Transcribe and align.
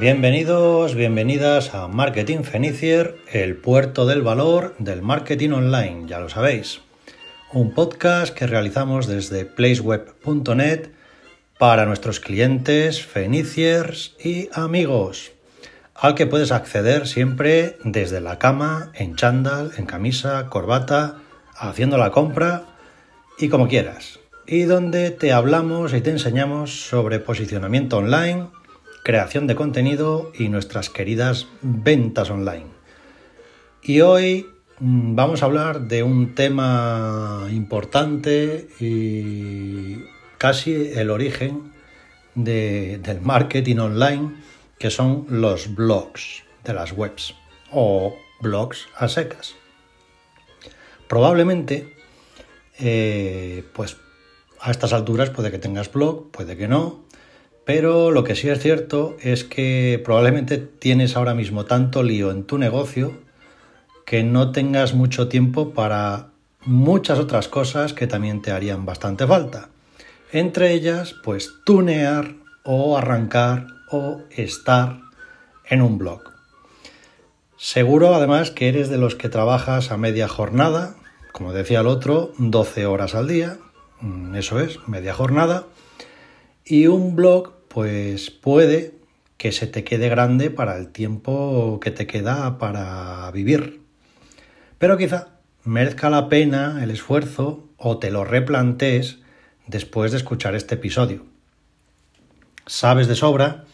Bienvenidos, 0.00 0.94
bienvenidas 0.94 1.74
a 1.74 1.88
Marketing 1.88 2.44
Fenicier, 2.44 3.16
el 3.32 3.56
puerto 3.56 4.06
del 4.06 4.22
valor 4.22 4.76
del 4.78 5.02
marketing 5.02 5.50
online, 5.50 6.04
ya 6.06 6.20
lo 6.20 6.28
sabéis. 6.28 6.82
Un 7.52 7.74
podcast 7.74 8.32
que 8.32 8.46
realizamos 8.46 9.08
desde 9.08 9.44
placeweb.net 9.44 10.90
para 11.58 11.84
nuestros 11.84 12.20
clientes, 12.20 13.04
feniciers 13.04 14.14
y 14.22 14.48
amigos, 14.52 15.32
al 15.96 16.14
que 16.14 16.28
puedes 16.28 16.52
acceder 16.52 17.08
siempre 17.08 17.76
desde 17.82 18.20
la 18.20 18.38
cama, 18.38 18.92
en 18.94 19.16
chándal, 19.16 19.72
en 19.78 19.86
camisa, 19.86 20.46
corbata, 20.48 21.16
haciendo 21.56 21.98
la 21.98 22.12
compra 22.12 22.66
y 23.36 23.48
como 23.48 23.66
quieras. 23.66 24.20
Y 24.46 24.62
donde 24.62 25.10
te 25.10 25.32
hablamos 25.32 25.92
y 25.92 26.00
te 26.02 26.10
enseñamos 26.10 26.86
sobre 26.88 27.18
posicionamiento 27.18 27.96
online, 27.96 28.46
creación 29.08 29.46
de 29.46 29.54
contenido 29.54 30.32
y 30.38 30.50
nuestras 30.50 30.90
queridas 30.90 31.46
ventas 31.62 32.28
online. 32.28 32.66
Y 33.82 34.02
hoy 34.02 34.46
mm, 34.80 35.14
vamos 35.14 35.42
a 35.42 35.46
hablar 35.46 35.88
de 35.88 36.02
un 36.02 36.34
tema 36.34 37.46
importante 37.50 38.68
y 38.78 40.04
casi 40.36 40.92
el 40.94 41.08
origen 41.08 41.72
del 42.34 43.22
marketing 43.22 43.78
online, 43.78 44.34
que 44.78 44.90
son 44.90 45.24
los 45.30 45.74
blogs 45.74 46.42
de 46.64 46.74
las 46.74 46.92
webs 46.92 47.34
o 47.72 48.14
blogs 48.42 48.88
a 48.94 49.08
secas. 49.08 49.54
Probablemente, 51.08 51.96
eh, 52.78 53.64
pues 53.72 53.96
a 54.60 54.70
estas 54.70 54.92
alturas 54.92 55.30
puede 55.30 55.50
que 55.50 55.58
tengas 55.58 55.90
blog, 55.90 56.30
puede 56.30 56.58
que 56.58 56.68
no, 56.68 57.07
pero 57.68 58.10
lo 58.12 58.24
que 58.24 58.34
sí 58.34 58.48
es 58.48 58.60
cierto 58.60 59.18
es 59.20 59.44
que 59.44 60.00
probablemente 60.02 60.56
tienes 60.56 61.16
ahora 61.16 61.34
mismo 61.34 61.66
tanto 61.66 62.02
lío 62.02 62.30
en 62.30 62.44
tu 62.44 62.56
negocio 62.56 63.18
que 64.06 64.22
no 64.22 64.52
tengas 64.52 64.94
mucho 64.94 65.28
tiempo 65.28 65.74
para 65.74 66.28
muchas 66.64 67.18
otras 67.18 67.46
cosas 67.46 67.92
que 67.92 68.06
también 68.06 68.40
te 68.40 68.52
harían 68.52 68.86
bastante 68.86 69.26
falta. 69.26 69.68
Entre 70.32 70.72
ellas, 70.72 71.14
pues 71.22 71.56
tunear 71.66 72.36
o 72.64 72.96
arrancar 72.96 73.66
o 73.90 74.22
estar 74.30 75.00
en 75.68 75.82
un 75.82 75.98
blog. 75.98 76.22
Seguro 77.58 78.14
además 78.14 78.50
que 78.50 78.70
eres 78.70 78.88
de 78.88 78.96
los 78.96 79.14
que 79.14 79.28
trabajas 79.28 79.90
a 79.90 79.98
media 79.98 80.26
jornada, 80.26 80.94
como 81.32 81.52
decía 81.52 81.80
el 81.80 81.86
otro, 81.88 82.32
12 82.38 82.86
horas 82.86 83.14
al 83.14 83.28
día, 83.28 83.58
mm, 84.00 84.36
eso 84.36 84.58
es, 84.58 84.78
media 84.88 85.12
jornada, 85.12 85.66
y 86.64 86.86
un 86.86 87.14
blog 87.14 87.57
pues 87.78 88.32
puede 88.32 88.92
que 89.36 89.52
se 89.52 89.68
te 89.68 89.84
quede 89.84 90.08
grande 90.08 90.50
para 90.50 90.76
el 90.76 90.88
tiempo 90.88 91.78
que 91.80 91.92
te 91.92 92.08
queda 92.08 92.58
para 92.58 93.30
vivir. 93.30 93.82
Pero 94.78 94.98
quizá 94.98 95.28
merezca 95.62 96.10
la 96.10 96.28
pena 96.28 96.82
el 96.82 96.90
esfuerzo 96.90 97.68
o 97.76 97.98
te 97.98 98.10
lo 98.10 98.24
replantees 98.24 99.18
después 99.68 100.10
de 100.10 100.16
escuchar 100.16 100.56
este 100.56 100.74
episodio. 100.74 101.24
Sabes 102.66 103.06
de 103.06 103.14
sobra 103.14 103.64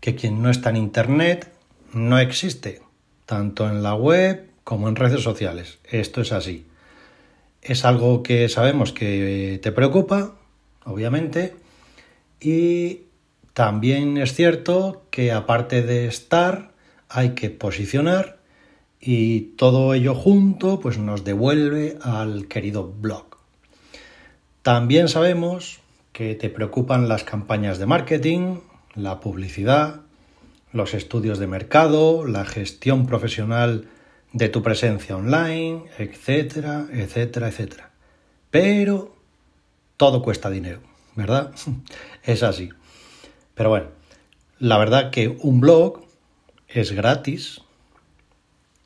que 0.00 0.14
quien 0.14 0.42
no 0.42 0.50
está 0.50 0.68
en 0.68 0.76
Internet 0.76 1.50
no 1.94 2.18
existe, 2.18 2.82
tanto 3.24 3.66
en 3.66 3.82
la 3.82 3.94
web 3.94 4.50
como 4.62 4.90
en 4.90 4.96
redes 4.96 5.22
sociales. 5.22 5.78
Esto 5.84 6.20
es 6.20 6.32
así. 6.32 6.66
Es 7.62 7.86
algo 7.86 8.22
que 8.22 8.50
sabemos 8.50 8.92
que 8.92 9.58
te 9.62 9.72
preocupa, 9.72 10.34
obviamente, 10.84 11.56
y 12.42 13.07
también 13.58 14.18
es 14.18 14.34
cierto 14.34 15.02
que 15.10 15.32
aparte 15.32 15.82
de 15.82 16.06
estar, 16.06 16.70
hay 17.08 17.30
que 17.30 17.50
posicionar 17.50 18.38
y 19.00 19.56
todo 19.56 19.94
ello 19.94 20.14
junto 20.14 20.78
pues 20.78 20.96
nos 20.96 21.24
devuelve 21.24 21.98
al 22.00 22.46
querido 22.46 22.86
blog. 22.88 23.24
También 24.62 25.08
sabemos 25.08 25.80
que 26.12 26.36
te 26.36 26.50
preocupan 26.50 27.08
las 27.08 27.24
campañas 27.24 27.78
de 27.78 27.86
marketing, 27.86 28.60
la 28.94 29.18
publicidad, 29.18 30.02
los 30.72 30.94
estudios 30.94 31.40
de 31.40 31.48
mercado, 31.48 32.28
la 32.28 32.44
gestión 32.44 33.06
profesional 33.06 33.88
de 34.32 34.48
tu 34.50 34.62
presencia 34.62 35.16
online, 35.16 35.82
etcétera, 35.98 36.86
etcétera, 36.92 37.48
etcétera. 37.48 37.90
Pero 38.52 39.16
todo 39.96 40.22
cuesta 40.22 40.48
dinero, 40.48 40.78
¿verdad? 41.16 41.50
Es 42.22 42.44
así. 42.44 42.70
Pero 43.58 43.70
bueno, 43.70 43.88
la 44.60 44.78
verdad 44.78 45.10
que 45.10 45.36
un 45.40 45.58
blog 45.58 46.04
es 46.68 46.92
gratis 46.92 47.60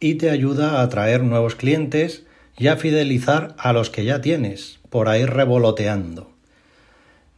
y 0.00 0.15
te 0.15 0.31
ayuda 0.31 0.81
a 0.81 0.83
atraer 0.83 1.22
nuevos 1.22 1.56
clientes 1.56 2.25
y 2.56 2.69
a 2.69 2.78
fidelizar 2.78 3.55
a 3.59 3.75
los 3.75 3.91
que 3.91 4.06
ya 4.06 4.22
tienes 4.22 4.81
por 4.88 5.11
ahí 5.11 5.27
revoloteando. 5.27 6.32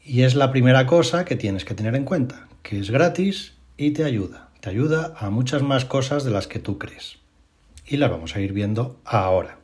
Y 0.04 0.22
es 0.22 0.36
la 0.36 0.52
primera 0.52 0.86
cosa 0.86 1.24
que 1.24 1.34
tienes 1.34 1.64
que 1.64 1.74
tener 1.74 1.96
en 1.96 2.04
cuenta, 2.04 2.46
que 2.62 2.78
es 2.78 2.90
gratis 2.90 3.54
y 3.76 3.90
te 3.90 4.04
ayuda. 4.04 4.50
Te 4.60 4.70
ayuda 4.70 5.14
a 5.18 5.28
muchas 5.30 5.62
más 5.62 5.84
cosas 5.84 6.22
de 6.22 6.30
las 6.30 6.46
que 6.46 6.60
tú 6.60 6.78
crees. 6.78 7.18
Y 7.84 7.96
las 7.96 8.10
vamos 8.10 8.36
a 8.36 8.40
ir 8.40 8.52
viendo 8.52 9.00
ahora. 9.04 9.58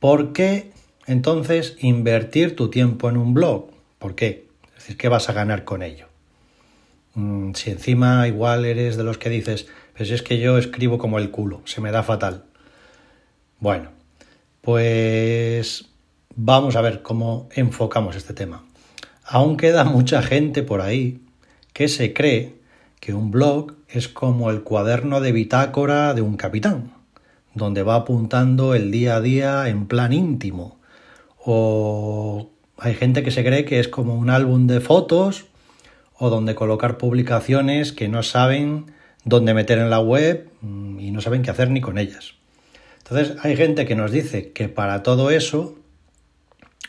¿Por 0.00 0.32
qué 0.32 0.72
entonces 1.06 1.76
invertir 1.80 2.56
tu 2.56 2.70
tiempo 2.70 3.10
en 3.10 3.18
un 3.18 3.34
blog? 3.34 3.72
¿Por 3.98 4.14
qué? 4.14 4.47
Decir, 4.88 4.96
¿qué 4.96 5.08
vas 5.10 5.28
a 5.28 5.34
ganar 5.34 5.64
con 5.64 5.82
ello? 5.82 6.06
Mm, 7.12 7.52
si 7.52 7.70
encima 7.70 8.26
igual 8.26 8.64
eres 8.64 8.96
de 8.96 9.04
los 9.04 9.18
que 9.18 9.28
dices, 9.28 9.66
pues 9.94 10.10
es 10.10 10.22
que 10.22 10.38
yo 10.38 10.56
escribo 10.56 10.96
como 10.96 11.18
el 11.18 11.30
culo, 11.30 11.60
se 11.66 11.82
me 11.82 11.90
da 11.90 12.02
fatal. 12.02 12.44
Bueno, 13.60 13.90
pues 14.62 15.90
vamos 16.34 16.74
a 16.74 16.80
ver 16.80 17.02
cómo 17.02 17.50
enfocamos 17.54 18.16
este 18.16 18.32
tema. 18.32 18.64
Aún 19.26 19.58
queda 19.58 19.84
mucha 19.84 20.22
gente 20.22 20.62
por 20.62 20.80
ahí 20.80 21.20
que 21.74 21.88
se 21.88 22.14
cree 22.14 22.54
que 22.98 23.12
un 23.12 23.30
blog 23.30 23.74
es 23.90 24.08
como 24.08 24.50
el 24.50 24.62
cuaderno 24.62 25.20
de 25.20 25.32
bitácora 25.32 26.14
de 26.14 26.22
un 26.22 26.38
capitán, 26.38 26.94
donde 27.52 27.82
va 27.82 27.96
apuntando 27.96 28.74
el 28.74 28.90
día 28.90 29.16
a 29.16 29.20
día 29.20 29.68
en 29.68 29.86
plan 29.86 30.14
íntimo. 30.14 30.78
O 31.44 32.52
hay 32.78 32.94
gente 32.94 33.22
que 33.22 33.30
se 33.30 33.44
cree 33.44 33.64
que 33.64 33.80
es 33.80 33.88
como 33.88 34.14
un 34.14 34.30
álbum 34.30 34.66
de 34.66 34.80
fotos 34.80 35.46
o 36.16 36.30
donde 36.30 36.54
colocar 36.54 36.98
publicaciones 36.98 37.92
que 37.92 38.08
no 38.08 38.22
saben 38.22 38.86
dónde 39.24 39.54
meter 39.54 39.78
en 39.78 39.90
la 39.90 40.00
web 40.00 40.48
mm, 40.60 41.00
y 41.00 41.10
no 41.10 41.20
saben 41.20 41.42
qué 41.42 41.50
hacer 41.50 41.70
ni 41.70 41.80
con 41.80 41.98
ellas. 41.98 42.34
Entonces 42.98 43.36
hay 43.42 43.56
gente 43.56 43.86
que 43.86 43.94
nos 43.94 44.10
dice 44.10 44.52
que 44.52 44.68
para 44.68 45.02
todo 45.02 45.30
eso, 45.30 45.76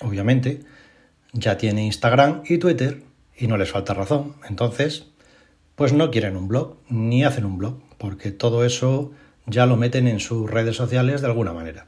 obviamente, 0.02 0.62
ya 1.34 1.58
tiene 1.58 1.86
Instagram 1.86 2.44
y 2.46 2.58
Twitter 2.58 3.04
y 3.38 3.48
no 3.48 3.58
les 3.58 3.72
falta 3.72 3.94
razón. 3.94 4.36
Entonces, 4.48 5.08
pues 5.76 5.94
no 5.94 6.12
quieren 6.12 6.36
un 6.36 6.48
blog 6.48 6.78
ni 6.90 7.24
hacen 7.24 7.46
un 7.46 7.58
blog, 7.58 7.80
porque 7.98 8.32
todo 8.32 8.66
eso 8.66 9.12
ya 9.46 9.66
lo 9.66 9.78
meten 9.78 10.08
en 10.08 10.20
sus 10.20 10.50
redes 10.50 10.76
sociales 10.76 11.22
de 11.22 11.28
alguna 11.28 11.54
manera. 11.54 11.86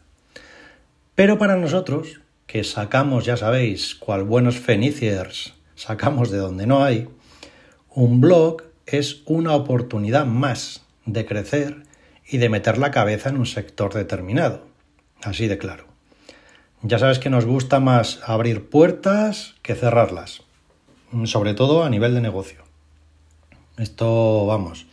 Pero 1.13 1.38
para 1.38 1.57
nosotros, 1.57 2.22
que 2.52 2.66
sacamos, 2.66 3.24
ya 3.24 3.38
sabéis, 3.38 3.96
cual 3.96 4.26
buenos 4.26 4.59
feniciers, 4.59 5.53
sacamos 5.76 6.32
de 6.32 6.38
donde 6.38 6.68
no 6.68 6.84
hay, 6.84 7.08
un 7.90 8.20
blog 8.20 8.64
es 8.86 9.22
una 9.26 9.56
oportunidad 9.56 10.26
más 10.26 10.86
de 11.06 11.26
crecer 11.26 11.84
y 12.28 12.40
de 12.40 12.50
meter 12.50 12.78
la 12.78 12.92
cabeza 12.92 13.30
en 13.30 13.38
un 13.38 13.46
sector 13.46 13.94
determinado. 13.94 14.66
Así 15.24 15.48
de 15.48 15.58
claro. 15.58 15.86
Ya 16.82 17.00
sabes 17.00 17.20
que 17.20 17.30
nos 17.30 17.46
gusta 17.46 17.80
más 17.80 18.20
abrir 18.26 18.70
puertas 18.70 19.56
que 19.62 19.74
cerrarlas, 19.74 20.44
sobre 21.24 21.53
todo 21.53 21.86
a 21.86 21.90
nivel 21.90 22.14
de 22.16 22.20
negocio. 22.20 22.64
Esto, 23.78 24.46
vamos, 24.46 24.88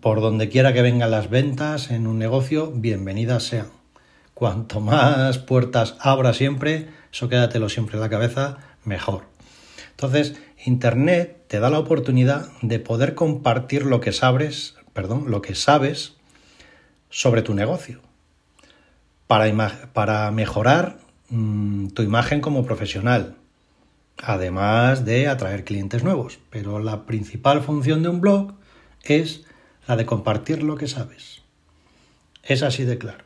por 0.00 0.22
donde 0.22 0.48
quiera 0.48 0.72
que 0.72 0.80
vengan 0.80 1.10
las 1.10 1.28
ventas 1.28 1.90
en 1.90 2.06
un 2.06 2.18
negocio, 2.18 2.72
bienvenidas 2.74 3.42
sean. 3.42 3.75
Cuanto 4.36 4.80
más 4.80 5.38
puertas 5.38 5.96
abra 5.98 6.34
siempre, 6.34 6.90
eso 7.10 7.30
quédatelo 7.30 7.70
siempre 7.70 7.94
en 7.96 8.02
la 8.02 8.10
cabeza, 8.10 8.58
mejor. 8.84 9.22
Entonces, 9.92 10.34
Internet 10.66 11.44
te 11.48 11.58
da 11.58 11.70
la 11.70 11.78
oportunidad 11.78 12.52
de 12.60 12.78
poder 12.78 13.14
compartir 13.14 13.86
lo 13.86 14.02
que 14.02 14.12
sabes, 14.12 14.74
perdón, 14.92 15.30
lo 15.30 15.40
que 15.40 15.54
sabes 15.54 16.16
sobre 17.08 17.40
tu 17.40 17.54
negocio. 17.54 18.02
Para, 19.26 20.30
mejorar 20.32 20.98
mm, 21.30 21.86
tu 21.94 22.02
imagen 22.02 22.42
como 22.42 22.66
profesional, 22.66 23.36
además 24.18 25.06
de 25.06 25.28
atraer 25.28 25.64
clientes 25.64 26.04
nuevos. 26.04 26.40
Pero 26.50 26.78
la 26.78 27.06
principal 27.06 27.62
función 27.62 28.02
de 28.02 28.10
un 28.10 28.20
blog 28.20 28.52
es 29.02 29.46
la 29.88 29.96
de 29.96 30.04
compartir 30.04 30.62
lo 30.62 30.76
que 30.76 30.88
sabes. 30.88 31.40
Es 32.42 32.62
así 32.62 32.84
de 32.84 32.98
claro. 32.98 33.25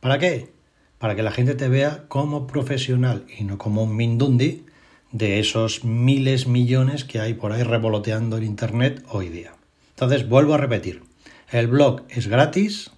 ¿Para 0.00 0.18
qué? 0.18 0.52
Para 0.98 1.16
que 1.16 1.22
la 1.22 1.32
gente 1.32 1.54
te 1.54 1.68
vea 1.68 2.04
como 2.08 2.46
profesional 2.46 3.26
y 3.36 3.44
no 3.44 3.58
como 3.58 3.82
un 3.82 3.96
mindundi 3.96 4.64
de 5.10 5.40
esos 5.40 5.84
miles, 5.84 6.46
millones 6.46 7.04
que 7.04 7.18
hay 7.18 7.34
por 7.34 7.52
ahí 7.52 7.62
revoloteando 7.62 8.36
en 8.36 8.44
Internet 8.44 9.04
hoy 9.08 9.28
día. 9.28 9.52
Entonces, 9.90 10.28
vuelvo 10.28 10.54
a 10.54 10.58
repetir, 10.58 11.02
el 11.50 11.66
blog 11.66 12.02
es 12.10 12.28
gratis 12.28 12.92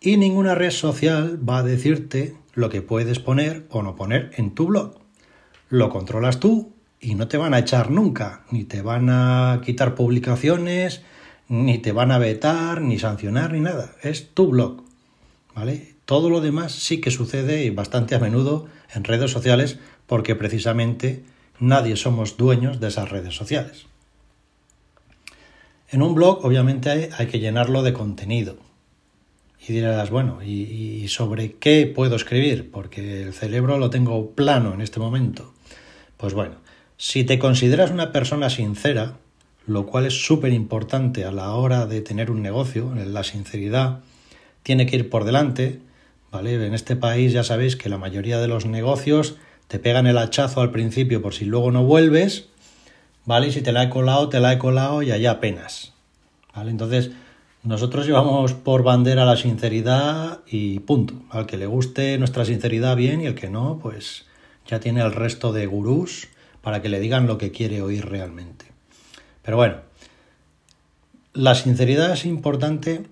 y 0.00 0.18
ninguna 0.18 0.54
red 0.54 0.70
social 0.70 1.38
va 1.48 1.58
a 1.58 1.62
decirte 1.62 2.36
lo 2.52 2.68
que 2.68 2.82
puedes 2.82 3.18
poner 3.18 3.66
o 3.70 3.82
no 3.82 3.96
poner 3.96 4.32
en 4.36 4.54
tu 4.54 4.66
blog. 4.66 4.98
Lo 5.70 5.88
controlas 5.88 6.40
tú 6.40 6.74
y 7.00 7.14
no 7.14 7.28
te 7.28 7.38
van 7.38 7.54
a 7.54 7.60
echar 7.60 7.90
nunca, 7.90 8.44
ni 8.50 8.64
te 8.64 8.82
van 8.82 9.08
a 9.08 9.62
quitar 9.64 9.94
publicaciones, 9.94 11.02
ni 11.48 11.78
te 11.78 11.92
van 11.92 12.10
a 12.10 12.18
vetar, 12.18 12.82
ni 12.82 12.98
sancionar, 12.98 13.52
ni 13.52 13.60
nada. 13.60 13.94
Es 14.02 14.34
tu 14.34 14.48
blog. 14.48 14.82
¿Vale? 15.54 15.91
Todo 16.04 16.30
lo 16.30 16.40
demás 16.40 16.72
sí 16.72 17.00
que 17.00 17.10
sucede 17.10 17.64
y 17.64 17.70
bastante 17.70 18.14
a 18.14 18.18
menudo 18.18 18.66
en 18.94 19.04
redes 19.04 19.30
sociales 19.30 19.78
porque 20.06 20.34
precisamente 20.34 21.22
nadie 21.58 21.96
somos 21.96 22.36
dueños 22.36 22.80
de 22.80 22.88
esas 22.88 23.10
redes 23.10 23.34
sociales. 23.34 23.86
En 25.90 26.02
un 26.02 26.14
blog 26.14 26.44
obviamente 26.44 27.10
hay, 27.12 27.26
que 27.26 27.38
llenarlo 27.38 27.82
de 27.82 27.92
contenido. 27.92 28.56
Y 29.68 29.74
dirás, 29.74 30.10
bueno, 30.10 30.42
¿y, 30.42 31.06
sobre 31.08 31.52
qué 31.52 31.86
puedo 31.86 32.16
escribir? 32.16 32.70
Porque 32.70 33.22
el 33.22 33.34
cerebro 33.34 33.78
lo 33.78 33.90
tengo 33.90 34.30
plano 34.30 34.74
en 34.74 34.80
este 34.80 34.98
momento. 34.98 35.52
Pues 36.16 36.34
bueno, 36.34 36.56
si 36.96 37.24
te 37.24 37.38
consideras 37.38 37.90
una 37.90 38.10
persona 38.10 38.48
sincera, 38.48 39.18
lo 39.66 39.86
cual 39.86 40.06
es 40.06 40.24
súper 40.24 40.52
importante 40.52 41.24
a 41.24 41.30
la 41.30 41.52
hora 41.52 41.86
de 41.86 42.00
tener 42.00 42.30
un 42.30 42.42
negocio, 42.42 42.92
la 42.94 43.22
sinceridad 43.22 44.00
tiene 44.62 44.86
que 44.86 44.96
ir 44.96 45.10
por 45.10 45.24
delante, 45.24 45.80
¿vale? 46.32 46.66
En 46.66 46.74
este 46.74 46.96
país 46.96 47.32
ya 47.32 47.44
sabéis 47.44 47.76
que 47.76 47.88
la 47.88 47.98
mayoría 47.98 48.40
de 48.40 48.48
los 48.48 48.66
negocios 48.66 49.36
te 49.68 49.78
pegan 49.78 50.08
el 50.08 50.18
hachazo 50.18 50.60
al 50.60 50.72
principio 50.72 51.22
por 51.22 51.34
si 51.34 51.44
luego 51.44 51.70
no 51.70 51.84
vuelves 51.84 52.48
¿vale? 53.24 53.48
Y 53.48 53.52
si 53.52 53.62
te 53.62 53.72
la 53.72 53.84
he 53.84 53.90
colado, 53.90 54.28
te 54.28 54.40
la 54.40 54.52
he 54.52 54.58
colado 54.58 55.02
y 55.02 55.10
allá 55.10 55.32
apenas, 55.32 55.92
¿vale? 56.54 56.70
Entonces, 56.70 57.10
nosotros 57.62 58.06
llevamos 58.06 58.54
por 58.54 58.82
bandera 58.82 59.24
la 59.24 59.36
sinceridad 59.36 60.40
y 60.46 60.80
punto. 60.80 61.14
Al 61.30 61.46
que 61.46 61.56
le 61.56 61.66
guste 61.66 62.18
nuestra 62.18 62.44
sinceridad 62.44 62.96
bien 62.96 63.20
y 63.20 63.26
el 63.26 63.34
que 63.34 63.50
no, 63.50 63.78
pues 63.80 64.26
ya 64.66 64.80
tiene 64.80 65.00
el 65.00 65.12
resto 65.12 65.52
de 65.52 65.66
gurús 65.66 66.28
para 66.60 66.82
que 66.82 66.88
le 66.88 67.00
digan 67.00 67.26
lo 67.26 67.38
que 67.38 67.52
quiere 67.52 67.82
oír 67.82 68.06
realmente. 68.06 68.66
Pero 69.42 69.56
bueno, 69.56 69.76
la 71.34 71.54
sinceridad 71.54 72.12
es 72.12 72.24
importante 72.24 73.04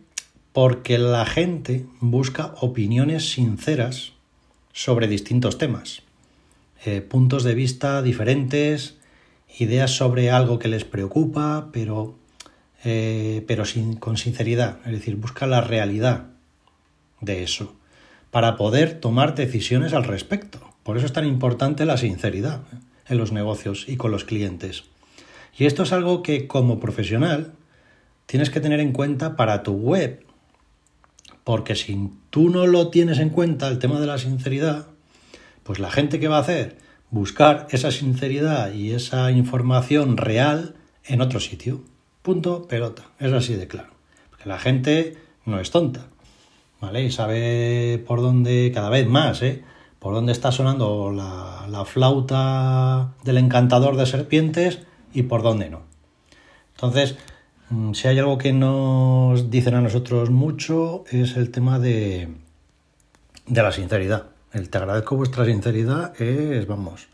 porque 0.53 0.99
la 0.99 1.27
gente 1.27 1.87
busca 2.01 2.55
opiniones 2.61 3.33
sinceras 3.33 4.13
sobre 4.73 5.09
distintos 5.09 5.59
temas, 5.59 6.03
eh, 6.85 7.01
puntos 7.01 7.45
de 7.45 7.55
vista 7.55 8.03
diferentes, 8.03 8.97
ideas 9.59 9.93
sobre 9.93 10.31
algo 10.31 10.59
que 10.59 10.69
les 10.69 10.85
preocupa, 10.85 11.69
pero, 11.73 12.15
eh, 12.85 13.45
pero 13.47 13.65
sin, 13.65 13.97
con 13.97 14.17
sinceridad, 14.17 14.79
es 14.87 14.93
decir, 14.93 15.17
busca 15.17 15.47
la 15.47 15.61
realidad 15.61 16.27
de 17.21 17.43
eso 17.43 17.75
para 18.31 18.57
poder 18.57 19.01
tomar 19.01 19.35
decisiones 19.35 19.93
al 19.93 20.05
respecto. 20.05 20.61
Por 20.83 20.97
eso 20.97 21.07
es 21.07 21.13
tan 21.13 21.27
importante 21.27 21.85
la 21.85 21.97
sinceridad 21.97 22.63
en 23.09 23.19
los 23.19 23.33
negocios 23.33 23.87
y 23.89 23.97
con 23.97 24.13
los 24.13 24.25
clientes. 24.25 24.85
Y 25.59 25.67
esto 25.67 25.83
es 25.83 25.93
algo 25.93 26.23
que 26.23 26.47
como 26.47 26.81
profesional 26.81 27.53
tienes 28.27 28.51
que 28.51 28.61
tener 28.61 28.81
en 28.81 28.93
cuenta 28.93 29.37
para 29.37 29.63
tu 29.63 29.73
web, 29.73 30.25
porque 31.51 31.75
si 31.75 32.13
tú 32.31 32.49
no 32.49 32.69
lo 32.69 32.91
tienes 32.91 33.19
en 33.19 33.31
cuenta, 33.31 33.67
el 33.67 33.81
tema 33.81 33.99
de 33.99 34.07
la 34.07 34.19
sinceridad, 34.19 34.87
pues 35.65 35.81
la 35.81 35.91
gente 35.91 36.21
que 36.21 36.29
va 36.29 36.37
a 36.37 36.43
hacer 36.43 36.79
buscar 37.11 37.67
esa 37.71 37.91
sinceridad 37.91 38.73
y 38.73 38.93
esa 38.93 39.33
información 39.33 40.17
real 40.17 40.77
en 41.05 41.21
otro 41.21 41.41
sitio. 41.41 41.83
Punto, 42.23 42.69
pelota. 42.69 43.03
Es 43.19 43.33
así 43.33 43.55
de 43.55 43.67
claro. 43.67 43.89
Porque 44.31 44.49
la 44.49 44.61
gente 44.61 45.17
no 45.45 45.59
es 45.59 45.73
tonta. 45.73 46.07
¿Vale? 46.81 47.03
Y 47.03 47.11
sabe 47.11 48.01
por 48.07 48.21
dónde, 48.21 48.71
cada 48.73 48.89
vez 48.89 49.09
más, 49.09 49.43
¿eh? 49.43 49.65
Por 49.99 50.15
dónde 50.15 50.31
está 50.31 50.53
sonando 50.53 51.11
la, 51.11 51.67
la 51.69 51.85
flauta 51.85 53.15
del 53.25 53.39
encantador 53.39 53.97
de 53.97 54.07
serpientes 54.07 54.83
y 55.13 55.25
por 55.25 55.43
dónde 55.43 55.69
no. 55.69 55.83
Entonces, 56.77 57.17
si 57.93 58.09
hay 58.09 58.19
algo 58.19 58.37
que 58.37 58.53
nos 58.53 59.51
dicen 59.51 59.75
a 59.75 59.81
nosotros 59.81 60.31
mucho 60.31 61.05
es 61.11 61.37
el 61.37 61.51
tema 61.51 61.79
de, 61.79 62.29
de 63.47 63.63
la 63.63 63.71
sinceridad. 63.71 64.27
El 64.53 64.71
te 64.71 64.79
agradezco 64.79 65.17
vuestra 65.17 65.45
sinceridad 65.45 66.21
es, 66.21 66.67
vamos, 66.67 67.09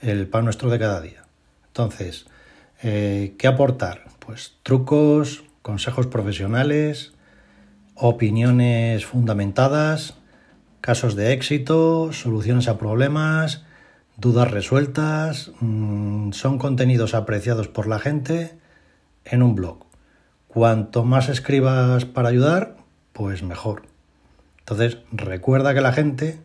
el 0.00 0.26
pan 0.26 0.44
nuestro 0.44 0.70
de 0.70 0.80
cada 0.80 1.00
día. 1.00 1.22
Entonces, 1.68 2.26
eh, 2.82 3.36
¿qué 3.38 3.46
aportar? 3.46 4.06
Pues 4.18 4.54
trucos, 4.64 5.44
consejos 5.62 6.08
profesionales, 6.08 7.12
opiniones 7.94 9.06
fundamentadas, 9.06 10.16
casos 10.80 11.14
de 11.14 11.32
éxito, 11.32 12.12
soluciones 12.12 12.66
a 12.66 12.76
problemas, 12.76 13.64
dudas 14.16 14.50
resueltas, 14.50 15.52
mm, 15.60 16.32
son 16.32 16.58
contenidos 16.58 17.14
apreciados 17.14 17.68
por 17.68 17.86
la 17.86 18.00
gente 18.00 18.58
en 19.24 19.44
un 19.44 19.54
blog. 19.54 19.91
Cuanto 20.52 21.02
más 21.02 21.30
escribas 21.30 22.04
para 22.04 22.28
ayudar, 22.28 22.76
pues 23.14 23.42
mejor. 23.42 23.84
Entonces, 24.58 24.98
recuerda 25.10 25.72
que 25.72 25.80
la 25.80 25.94
gente 25.94 26.40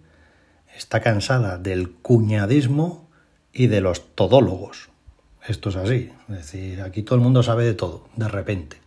está 0.78 1.02
cansada 1.02 1.58
del 1.58 1.92
cuñadismo 1.92 3.10
y 3.52 3.68
de 3.68 3.82
los 3.82 4.16
todólogos. 4.16 4.88
Esto 5.46 5.72
es 5.72 5.76
así, 5.76 6.14
es 6.30 6.36
decir, 6.38 6.82
aquí 6.84 7.04
todo 7.04 7.16
el 7.16 7.22
mundo 7.22 7.44
sabe 7.44 7.66
de 7.66 7.74
todo, 7.74 8.08
de 8.16 8.30
repente. 8.30 8.78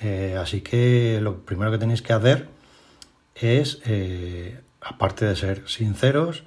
Eh, 0.00 0.36
así 0.40 0.60
que 0.60 1.18
lo 1.20 1.44
primero 1.44 1.72
que 1.72 1.78
tenéis 1.78 2.00
que 2.00 2.12
hacer 2.12 2.46
es, 3.34 3.80
eh, 3.84 4.60
aparte 4.80 5.24
de 5.24 5.34
ser 5.34 5.68
sinceros, 5.68 6.44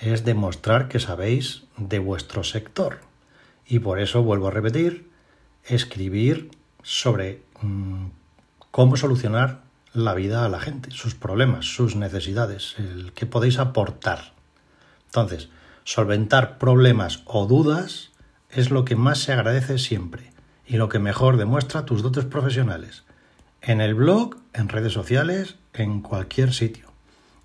es 0.00 0.24
demostrar 0.24 0.88
que 0.88 0.98
sabéis 0.98 1.64
de 1.76 1.98
vuestro 1.98 2.42
sector. 2.42 3.00
Y 3.66 3.80
por 3.80 4.00
eso 4.00 4.22
vuelvo 4.22 4.48
a 4.48 4.50
repetir, 4.50 5.10
escribir 5.66 6.56
sobre 6.88 7.42
mm, 7.60 8.06
cómo 8.70 8.96
solucionar 8.96 9.60
la 9.92 10.14
vida 10.14 10.46
a 10.46 10.48
la 10.48 10.58
gente, 10.58 10.90
sus 10.90 11.14
problemas, 11.14 11.66
sus 11.66 11.96
necesidades, 11.96 12.76
el 12.78 13.12
que 13.12 13.26
podéis 13.26 13.58
aportar. 13.58 14.32
Entonces, 15.04 15.50
solventar 15.84 16.56
problemas 16.56 17.20
o 17.26 17.46
dudas 17.46 18.08
es 18.48 18.70
lo 18.70 18.86
que 18.86 18.96
más 18.96 19.18
se 19.18 19.34
agradece 19.34 19.76
siempre 19.76 20.32
y 20.66 20.78
lo 20.78 20.88
que 20.88 20.98
mejor 20.98 21.36
demuestra 21.36 21.84
tus 21.84 22.02
dotes 22.02 22.24
profesionales. 22.24 23.04
En 23.60 23.82
el 23.82 23.94
blog, 23.94 24.38
en 24.54 24.70
redes 24.70 24.94
sociales, 24.94 25.56
en 25.74 26.00
cualquier 26.00 26.54
sitio. 26.54 26.90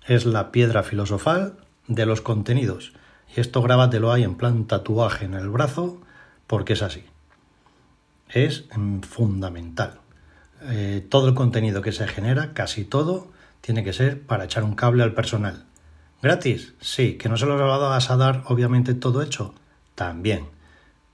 Es 0.06 0.24
la 0.24 0.52
piedra 0.52 0.82
filosofal 0.84 1.58
de 1.86 2.06
los 2.06 2.22
contenidos. 2.22 2.94
Y 3.36 3.40
esto 3.40 3.60
grábatelo 3.60 4.10
ahí 4.10 4.22
en 4.22 4.36
plan 4.36 4.64
tatuaje 4.64 5.26
en 5.26 5.34
el 5.34 5.50
brazo 5.50 6.00
porque 6.46 6.72
es 6.72 6.82
así. 6.82 7.04
Es 8.34 8.64
fundamental. 9.08 10.00
Eh, 10.62 11.06
todo 11.08 11.28
el 11.28 11.34
contenido 11.34 11.82
que 11.82 11.92
se 11.92 12.08
genera, 12.08 12.52
casi 12.52 12.84
todo, 12.84 13.28
tiene 13.60 13.84
que 13.84 13.92
ser 13.92 14.20
para 14.22 14.44
echar 14.44 14.64
un 14.64 14.74
cable 14.74 15.04
al 15.04 15.14
personal. 15.14 15.66
¿Gratis? 16.20 16.74
Sí. 16.80 17.14
¿Que 17.14 17.28
no 17.28 17.36
se 17.36 17.46
lo 17.46 17.56
vas 17.56 18.10
a 18.10 18.16
dar 18.16 18.42
obviamente 18.46 18.94
todo 18.94 19.22
hecho? 19.22 19.54
También. 19.94 20.46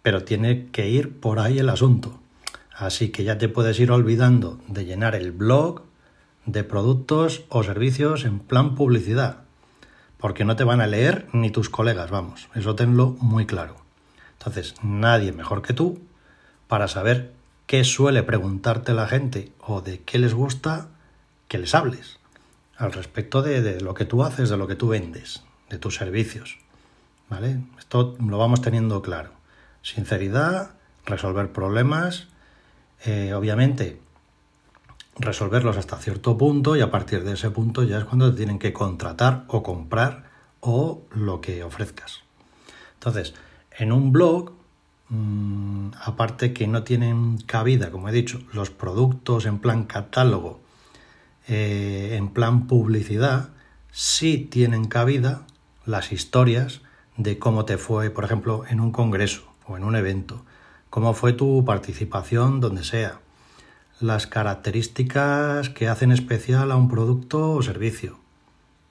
Pero 0.01 0.25
tiene 0.25 0.69
que 0.73 0.89
ir 0.89 1.21
por 1.21 1.41
ahí 1.41 1.59
el 1.59 1.69
asunto. 1.69 2.19
Así 2.75 3.11
que 3.11 3.23
ya 3.23 3.37
te 3.37 3.51
puedes 3.51 3.79
ir 3.81 3.91
olvidando 3.91 4.59
de 4.67 4.87
llenar 4.87 5.15
el 5.15 5.31
blog 5.31 5.83
de 6.47 6.65
productos 6.65 7.45
o 7.51 7.63
servicios 7.63 8.25
en 8.25 8.39
plan 8.39 8.75
publicidad. 8.75 9.43
Porque 10.17 10.47
no 10.47 10.57
te 10.57 10.65
van 10.65 10.81
a 10.81 10.87
leer 10.87 11.29
ni 11.35 11.51
tus 11.51 11.69
colegas, 11.69 12.11
vamos. 12.11 12.49
Eso 12.55 12.77
tenlo 12.77 13.11
muy 13.21 13.45
claro. 13.45 13.77
Entonces, 14.39 14.75
nadie 14.83 15.33
mejor 15.33 15.61
que 15.61 15.75
tú 15.75 16.01
para 16.71 16.87
saber 16.87 17.33
qué 17.67 17.83
suele 17.83 18.23
preguntarte 18.23 18.95
la 18.95 19.09
gente 19.09 19.51
o 19.59 19.81
de 19.81 20.03
qué 20.03 20.21
les 20.21 20.35
gusta 20.35 20.87
que 21.49 21.59
les 21.59 21.75
hables 21.75 22.21
al 22.77 22.93
respecto 22.93 23.43
de, 23.43 23.81
lo 23.81 23.93
que 23.93 24.05
tú 24.05 24.23
haces, 24.23 24.51
de 24.51 24.57
lo 24.57 24.69
que 24.69 24.77
tú 24.77 24.87
vendes, 24.87 25.43
de 25.69 25.79
tus 25.79 25.97
servicios. 25.97 26.61
¿Vale? 27.29 27.59
Esto 27.77 28.17
lo 28.25 28.39
vamos 28.39 28.63
teniendo 28.63 29.03
claro. 29.03 29.33
Sinceridad, 29.83 30.77
resolver 31.07 31.51
problemas, 31.51 32.29
eh, 33.05 33.35
obviamente 33.35 33.99
resolverlos 35.17 35.77
hasta 35.77 35.97
cierto 35.97 36.39
punto 36.39 36.77
y 36.77 36.83
a 36.83 36.91
partir 36.93 37.25
de 37.25 37.33
ese 37.33 37.51
punto 37.51 37.83
ya 37.83 37.99
es 37.99 38.05
cuando 38.05 38.31
te 38.31 38.37
tienen 38.37 38.61
que 38.61 38.73
contratar 38.73 39.43
o 39.49 39.65
comprar 39.65 40.31
o 40.61 41.03
lo 41.11 41.41
que 41.41 41.65
ofrezcas. 41.65 42.21
Entonces, 42.95 43.35
en 43.77 43.91
un 43.91 44.13
blog 44.13 44.60
Mm, 45.11 45.91
aparte 46.01 46.53
que 46.53 46.69
no 46.69 46.85
tienen 46.85 47.39
cabida, 47.39 47.91
como 47.91 48.09
he 48.09 48.13
dicho, 48.13 48.41
los 48.53 48.71
productos 48.71 49.45
en 49.45 49.59
plan 49.59 49.85
catálogo, 49.85 50.61
eh, 51.49 52.15
en 52.17 52.29
plan 52.29 52.69
publicidad, 52.69 53.51
sí 53.91 54.39
tienen 54.39 54.87
cabida 54.87 55.47
las 55.85 56.13
historias 56.13 56.83
de 57.17 57.39
cómo 57.39 57.65
te 57.65 57.77
fue, 57.77 58.11
por 58.11 58.25
ejemplo, 58.25 58.65
en 58.69 58.81
un 58.81 58.93
congreso 58.93 59.53
o 59.67 59.77
en 59.77 59.83
un 59.83 59.97
evento, 59.97 60.45
cómo 60.91 61.13
fue 61.13 61.33
tu 61.33 61.65
participación 61.65 62.61
donde 62.61 62.85
sea, 62.85 63.21
las 64.01 64.29
características 64.29 65.71
que 65.71 65.89
hacen 65.89 66.13
especial 66.13 66.71
a 66.71 66.77
un 66.77 66.89
producto 66.89 67.53
o 67.53 67.63
servicio, 67.63 68.19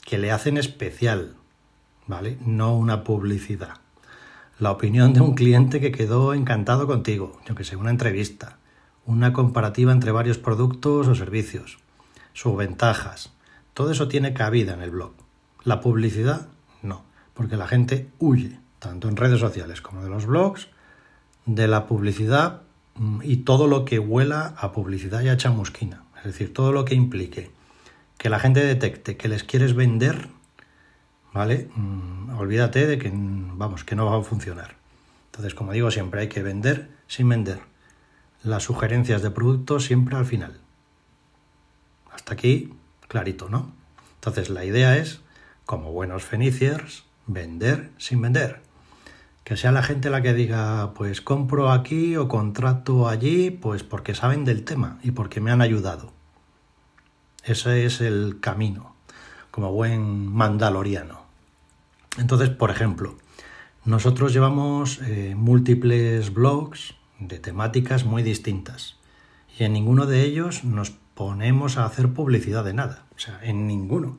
que 0.06 0.18
le 0.18 0.32
hacen 0.32 0.58
especial, 0.58 1.36
¿vale? 2.08 2.38
No 2.46 2.76
una 2.76 3.06
publicidad. 3.06 3.78
La 4.60 4.72
opinión 4.72 5.14
de 5.14 5.22
un 5.22 5.34
cliente 5.34 5.80
que 5.80 5.92
quedó 5.92 6.34
encantado 6.34 6.86
contigo, 6.86 7.40
yo 7.48 7.56
que 7.56 7.64
sé, 7.64 7.76
una 7.76 7.90
entrevista, 7.90 8.58
una 9.06 9.34
comparativa 9.34 9.92
entre 9.92 10.12
varios 10.12 10.38
productos 10.38 11.08
o 11.08 11.16
servicios, 11.16 11.80
sus 12.34 12.56
ventajas. 12.56 13.34
Todo 13.74 13.92
eso 13.92 14.08
tiene 14.08 14.34
cabida 14.34 14.74
en 14.74 14.82
el 14.82 14.92
blog. 14.92 15.14
La 15.64 15.80
publicidad, 15.80 16.48
no, 16.82 17.04
porque 17.34 17.56
la 17.56 17.68
gente 17.68 18.10
huye, 18.20 18.60
tanto 18.80 19.10
en 19.10 19.16
redes 19.16 19.40
sociales 19.40 19.82
como 19.82 20.04
de 20.04 20.10
los 20.10 20.26
blogs, 20.26 20.68
de 21.46 21.68
la 21.68 21.88
publicidad 21.88 22.62
Mm, 23.00 23.22
y 23.24 23.38
todo 23.38 23.68
lo 23.68 23.86
que 23.86 23.98
huela 23.98 24.54
a 24.58 24.74
publicidad 24.74 25.22
y 25.22 25.30
a 25.30 25.38
chamusquina. 25.38 26.04
Es 26.18 26.26
decir, 26.26 26.54
todo 26.54 26.74
lo 26.74 26.84
que 26.84 26.96
implique 26.96 27.50
que 28.18 28.30
la 28.30 28.40
gente 28.40 28.64
detecte 28.64 29.16
que 29.16 29.30
les 29.30 29.46
quieres 29.46 29.74
vender, 29.74 30.28
¿vale? 31.34 31.70
Mm, 31.76 32.38
olvídate 32.38 32.88
de 32.88 32.98
que, 32.98 33.12
vamos, 33.14 33.84
que 33.84 33.96
no 33.96 34.06
va 34.06 34.18
a 34.18 34.24
funcionar. 34.24 34.76
Entonces, 35.28 35.54
como 35.54 35.72
digo 35.72 35.92
siempre, 35.92 36.22
hay 36.22 36.30
que 36.30 36.44
vender 36.44 36.90
sin 37.08 37.30
vender. 37.30 37.60
Las 38.44 38.64
sugerencias 38.64 39.22
de 39.22 39.32
producto 39.32 39.80
siempre 39.80 40.16
al 40.16 40.26
final. 40.26 40.60
Hasta 42.12 42.34
aquí, 42.34 42.74
clarito, 43.08 43.50
¿no? 43.50 43.72
Entonces, 44.16 44.50
la 44.50 44.66
idea 44.66 44.98
es, 44.98 45.22
como 45.66 45.92
buenos 45.92 46.24
feniciers, 46.24 47.04
vender 47.28 47.92
sin 47.98 48.22
vender 48.22 48.62
que 49.50 49.58
sea 49.58 49.72
la 49.72 49.82
gente 49.82 50.12
la 50.12 50.22
que 50.22 50.36
diga, 50.36 50.94
pues 50.94 51.22
compro 51.22 51.72
aquí 51.72 52.16
o 52.18 52.28
contrato 52.28 53.10
allí, 53.10 53.50
pues 53.50 53.82
porque 53.82 54.14
saben 54.14 54.46
del 54.46 54.64
tema 54.64 55.00
y 55.02 55.10
porque 55.10 55.42
me 55.42 55.50
han 55.50 55.64
ayudado. 55.64 56.14
Ese 57.44 57.84
es 57.84 58.00
el 58.00 58.38
camino, 58.42 58.94
como 59.60 59.74
buen 59.74 60.26
mandaloriano. 60.28 61.20
Entonces, 62.18 62.50
por 62.50 62.72
ejemplo, 62.72 63.18
nosotros 63.84 64.32
llevamos 64.32 65.02
eh, 65.02 65.36
múltiples 65.36 66.34
blogs 66.34 66.96
de 67.20 67.40
temáticas 67.40 68.06
muy 68.06 68.24
distintas 68.24 68.96
y 69.58 69.66
en 69.66 69.74
ninguno 69.74 70.06
de 70.06 70.22
ellos 70.22 70.64
nos 70.64 70.92
ponemos 71.14 71.76
a 71.76 71.84
hacer 71.84 72.08
publicidad 72.08 72.64
de 72.64 72.74
nada, 72.74 73.04
o 73.18 73.20
sea, 73.20 73.38
en 73.44 73.68
ninguno. 73.68 74.18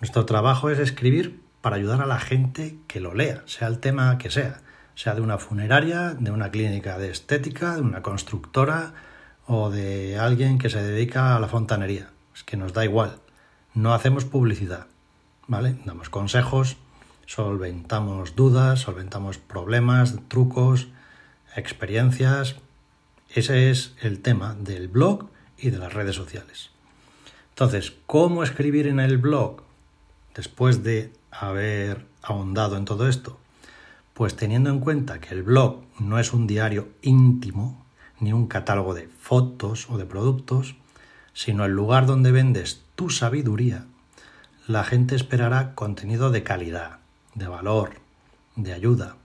Nuestro 0.00 0.26
trabajo 0.26 0.70
es 0.70 0.78
escribir 0.78 1.40
para 1.60 1.74
ayudar 1.74 2.00
a 2.00 2.06
la 2.06 2.20
gente 2.20 2.76
que 2.86 3.00
lo 3.00 3.14
lea, 3.14 3.42
sea 3.46 3.66
el 3.66 3.80
tema 3.80 4.16
que 4.16 4.30
sea, 4.30 4.60
sea 4.94 5.16
de 5.16 5.22
una 5.22 5.38
funeraria, 5.38 6.14
de 6.14 6.30
una 6.30 6.52
clínica 6.52 6.98
de 6.98 7.10
estética, 7.10 7.74
de 7.74 7.82
una 7.82 8.00
constructora 8.02 8.94
o 9.44 9.70
de 9.70 10.20
alguien 10.20 10.58
que 10.58 10.70
se 10.70 10.80
dedica 10.80 11.34
a 11.34 11.40
la 11.40 11.48
fontanería. 11.48 12.10
Es 12.32 12.44
que 12.44 12.56
nos 12.56 12.72
da 12.72 12.84
igual. 12.84 13.21
No 13.74 13.94
hacemos 13.94 14.26
publicidad, 14.26 14.86
¿vale? 15.46 15.76
Damos 15.86 16.10
consejos, 16.10 16.76
solventamos 17.24 18.36
dudas, 18.36 18.80
solventamos 18.80 19.38
problemas, 19.38 20.18
trucos, 20.28 20.88
experiencias. 21.56 22.56
Ese 23.30 23.70
es 23.70 23.94
el 24.02 24.20
tema 24.20 24.54
del 24.54 24.88
blog 24.88 25.30
y 25.56 25.70
de 25.70 25.78
las 25.78 25.94
redes 25.94 26.14
sociales. 26.14 26.68
Entonces, 27.48 27.94
¿cómo 28.04 28.42
escribir 28.42 28.86
en 28.86 29.00
el 29.00 29.16
blog 29.16 29.62
después 30.34 30.82
de 30.82 31.10
haber 31.30 32.04
ahondado 32.20 32.76
en 32.76 32.84
todo 32.84 33.08
esto? 33.08 33.38
Pues 34.12 34.36
teniendo 34.36 34.68
en 34.68 34.80
cuenta 34.80 35.18
que 35.18 35.34
el 35.34 35.44
blog 35.44 35.80
no 35.98 36.18
es 36.18 36.34
un 36.34 36.46
diario 36.46 36.90
íntimo, 37.00 37.82
ni 38.20 38.34
un 38.34 38.48
catálogo 38.48 38.92
de 38.92 39.08
fotos 39.08 39.88
o 39.88 39.96
de 39.96 40.04
productos, 40.04 40.76
sino 41.32 41.64
el 41.64 41.72
lugar 41.72 42.04
donde 42.04 42.32
vendes 42.32 42.81
tu 43.02 43.10
sabiduría, 43.10 43.86
la 44.68 44.84
gente 44.84 45.16
esperará 45.16 45.74
contenido 45.74 46.30
de 46.30 46.44
calidad, 46.44 47.00
de 47.34 47.48
valor, 47.48 47.94
de 48.54 48.72
ayuda, 48.72 49.16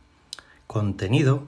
contenido 0.65 1.43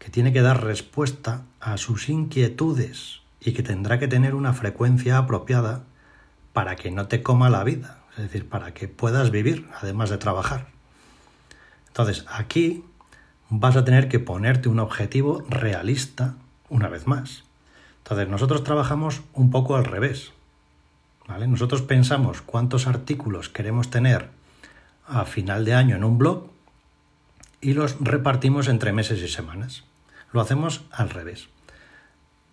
que 0.00 0.10
tiene 0.10 0.32
que 0.32 0.42
dar 0.42 0.64
respuesta 0.64 1.42
a 1.60 1.76
sus 1.76 2.08
inquietudes 2.08 3.20
y 3.40 3.52
que 3.52 3.62
tendrá 3.62 4.00
que 4.00 4.08
tener 4.08 4.34
una 4.34 4.54
frecuencia 4.54 5.18
apropiada 5.18 5.84
para 6.52 6.74
que 6.74 6.90
no 6.90 7.06
te 7.06 7.22
coma 7.22 7.48
la 7.48 7.62
vida, 7.62 8.00
es 8.16 8.24
decir, 8.24 8.48
para 8.48 8.74
que 8.74 8.88
puedas 8.88 9.30
vivir 9.30 9.68
además 9.80 10.10
de 10.10 10.18
trabajar. 10.18 10.66
Entonces, 11.86 12.24
aquí 12.28 12.84
vas 13.50 13.76
a 13.76 13.84
tener 13.84 14.08
que 14.08 14.18
ponerte 14.18 14.68
un 14.68 14.80
objetivo 14.80 15.44
realista 15.48 16.34
una 16.70 16.88
vez 16.88 17.06
más. 17.06 17.44
Entonces, 17.98 18.28
nosotros 18.28 18.64
trabajamos 18.64 19.20
un 19.32 19.52
poco 19.52 19.76
al 19.76 19.84
revés. 19.84 20.32
Nosotros 21.58 21.82
pensamos 21.82 22.40
cuántos 22.40 22.86
artículos 22.86 23.48
queremos 23.48 23.90
tener 23.90 24.28
a 25.06 25.24
final 25.24 25.64
de 25.64 25.74
año 25.74 25.96
en 25.96 26.04
un 26.04 26.18
blog 26.18 26.50
y 27.60 27.72
los 27.72 27.96
repartimos 28.00 28.68
entre 28.68 28.92
meses 28.92 29.20
y 29.22 29.28
semanas. 29.28 29.84
Lo 30.32 30.40
hacemos 30.40 30.84
al 30.90 31.10
revés. 31.10 31.48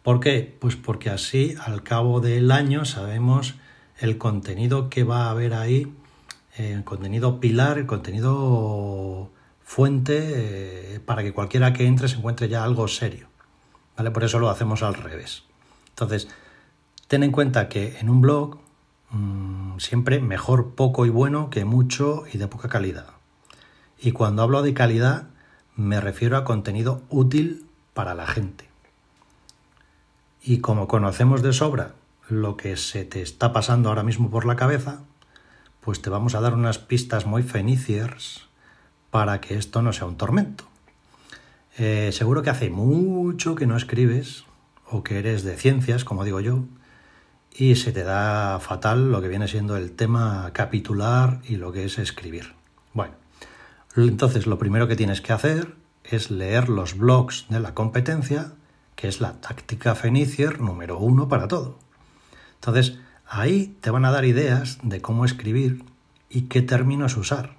¿Por 0.01 0.19
qué? 0.19 0.57
Pues 0.59 0.75
porque 0.75 1.09
así 1.09 1.55
al 1.63 1.83
cabo 1.83 2.19
del 2.19 2.51
año 2.51 2.85
sabemos 2.85 3.55
el 3.99 4.17
contenido 4.17 4.89
que 4.89 5.03
va 5.03 5.25
a 5.25 5.31
haber 5.31 5.53
ahí, 5.53 5.93
el 6.57 6.83
contenido 6.83 7.39
pilar, 7.39 7.77
el 7.77 7.85
contenido 7.85 9.31
fuente, 9.63 10.95
eh, 10.95 10.99
para 10.99 11.23
que 11.23 11.33
cualquiera 11.33 11.73
que 11.73 11.85
entre 11.85 12.07
se 12.07 12.17
encuentre 12.17 12.49
ya 12.49 12.63
algo 12.63 12.87
serio. 12.87 13.27
¿Vale? 13.97 14.11
Por 14.11 14.23
eso 14.23 14.39
lo 14.39 14.49
hacemos 14.49 14.83
al 14.83 14.93
revés. 14.93 15.43
Entonces, 15.89 16.27
ten 17.07 17.23
en 17.23 17.31
cuenta 17.31 17.69
que 17.69 17.97
en 17.99 18.09
un 18.09 18.21
blog 18.21 18.64
mm, 19.11 19.77
siempre 19.79 20.19
mejor 20.19 20.75
poco 20.75 21.05
y 21.05 21.09
bueno 21.09 21.49
que 21.49 21.65
mucho 21.65 22.23
y 22.31 22.37
de 22.37 22.47
poca 22.47 22.69
calidad. 22.69 23.07
Y 23.99 24.11
cuando 24.11 24.43
hablo 24.43 24.61
de 24.61 24.73
calidad 24.73 25.27
me 25.75 25.99
refiero 25.99 26.37
a 26.37 26.45
contenido 26.45 27.01
útil 27.09 27.65
para 27.93 28.13
la 28.13 28.27
gente. 28.27 28.69
Y 30.43 30.59
como 30.59 30.87
conocemos 30.87 31.41
de 31.41 31.53
sobra 31.53 31.95
lo 32.29 32.57
que 32.57 32.77
se 32.77 33.05
te 33.05 33.21
está 33.21 33.51
pasando 33.53 33.89
ahora 33.89 34.03
mismo 34.03 34.29
por 34.29 34.45
la 34.45 34.55
cabeza, 34.55 35.01
pues 35.81 36.01
te 36.01 36.09
vamos 36.09 36.35
a 36.35 36.41
dar 36.41 36.53
unas 36.53 36.77
pistas 36.77 37.25
muy 37.25 37.43
feniciers 37.43 38.47
para 39.11 39.41
que 39.41 39.55
esto 39.55 39.81
no 39.81 39.93
sea 39.93 40.07
un 40.07 40.17
tormento. 40.17 40.65
Eh, 41.77 42.11
seguro 42.13 42.41
que 42.41 42.49
hace 42.49 42.69
mucho 42.69 43.55
que 43.55 43.67
no 43.67 43.75
escribes 43.75 44.45
o 44.89 45.03
que 45.03 45.19
eres 45.19 45.43
de 45.43 45.57
ciencias, 45.57 46.05
como 46.05 46.23
digo 46.23 46.39
yo, 46.39 46.63
y 47.57 47.75
se 47.75 47.93
te 47.93 48.03
da 48.03 48.59
fatal 48.59 49.11
lo 49.11 49.21
que 49.21 49.29
viene 49.29 49.47
siendo 49.47 49.77
el 49.77 49.91
tema 49.93 50.51
capitular 50.53 51.41
y 51.47 51.55
lo 51.55 51.71
que 51.71 51.85
es 51.85 51.97
escribir. 51.97 52.53
Bueno, 52.93 53.13
entonces 53.95 54.45
lo 54.45 54.59
primero 54.59 54.87
que 54.87 54.97
tienes 54.97 55.21
que 55.21 55.31
hacer 55.31 55.73
es 56.03 56.31
leer 56.31 56.67
los 56.67 56.97
blogs 56.97 57.45
de 57.49 57.61
la 57.61 57.73
competencia, 57.73 58.51
que 58.95 59.07
es 59.07 59.21
la 59.21 59.39
táctica 59.39 59.95
fenicier 59.95 60.59
número 60.59 60.99
uno 60.99 61.29
para 61.29 61.47
todo. 61.47 61.79
Entonces, 62.55 62.97
ahí 63.25 63.77
te 63.79 63.89
van 63.89 64.05
a 64.05 64.11
dar 64.11 64.25
ideas 64.25 64.77
de 64.83 65.01
cómo 65.01 65.23
escribir 65.23 65.83
y 66.29 66.43
qué 66.43 66.61
términos 66.61 67.15
usar. 67.15 67.55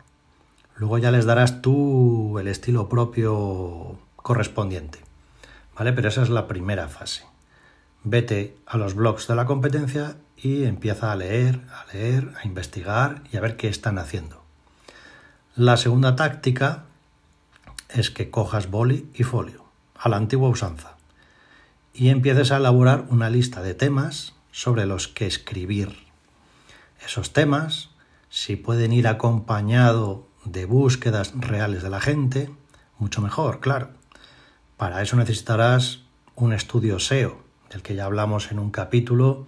Luego 0.77 0.99
ya 0.99 1.11
les 1.11 1.25
darás 1.25 1.63
tú 1.63 2.39
el 2.39 2.49
estilo 2.49 2.89
propio 2.89 3.99
correspondiente. 4.17 4.99
¿Vale? 5.75 5.93
Pero 5.93 6.09
esa 6.09 6.23
es 6.23 6.29
la 6.29 6.49
primera 6.49 6.89
fase. 6.89 7.25
Vete 8.09 8.57
a 8.67 8.77
los 8.77 8.95
blogs 8.95 9.27
de 9.27 9.35
la 9.35 9.47
competencia 9.47 10.17
y 10.37 10.63
empieza 10.63 11.11
a 11.11 11.17
leer, 11.17 11.61
a 11.73 11.93
leer, 11.93 12.35
a 12.41 12.47
investigar 12.47 13.25
y 13.33 13.37
a 13.37 13.41
ver 13.41 13.57
qué 13.57 13.67
están 13.67 13.99
haciendo. 13.99 14.45
La 15.57 15.77
segunda 15.77 16.15
táctica 16.15 16.85
es 17.89 18.13
que 18.13 18.31
cojas 18.31 18.71
boli 18.71 19.11
y 19.13 19.25
folio, 19.25 19.65
a 19.97 20.09
la 20.09 20.19
antigua 20.19 20.49
usanza, 20.49 20.99
y 21.93 22.11
empieces 22.11 22.53
a 22.53 22.59
elaborar 22.59 23.07
una 23.09 23.29
lista 23.29 23.61
de 23.61 23.75
temas 23.75 24.35
sobre 24.53 24.87
los 24.87 25.09
que 25.09 25.27
escribir. 25.27 25.97
Esos 27.05 27.33
temas, 27.33 27.91
si 28.31 28.55
pueden 28.55 28.93
ir 28.93 29.09
acompañado 29.09 30.29
de 30.45 30.65
búsquedas 30.65 31.33
reales 31.35 31.83
de 31.83 31.91
la 31.91 32.01
gente, 32.01 32.55
mucho 33.01 33.21
mejor, 33.21 33.59
claro. 33.59 33.91
Para 34.77 35.03
eso 35.03 35.17
necesitarás 35.17 36.03
un 36.37 36.53
estudio 36.53 37.01
SEO, 37.01 37.46
del 37.71 37.83
que 37.83 37.95
ya 37.95 38.05
hablamos 38.05 38.51
en 38.53 38.59
un 38.59 38.71
capítulo, 38.71 39.47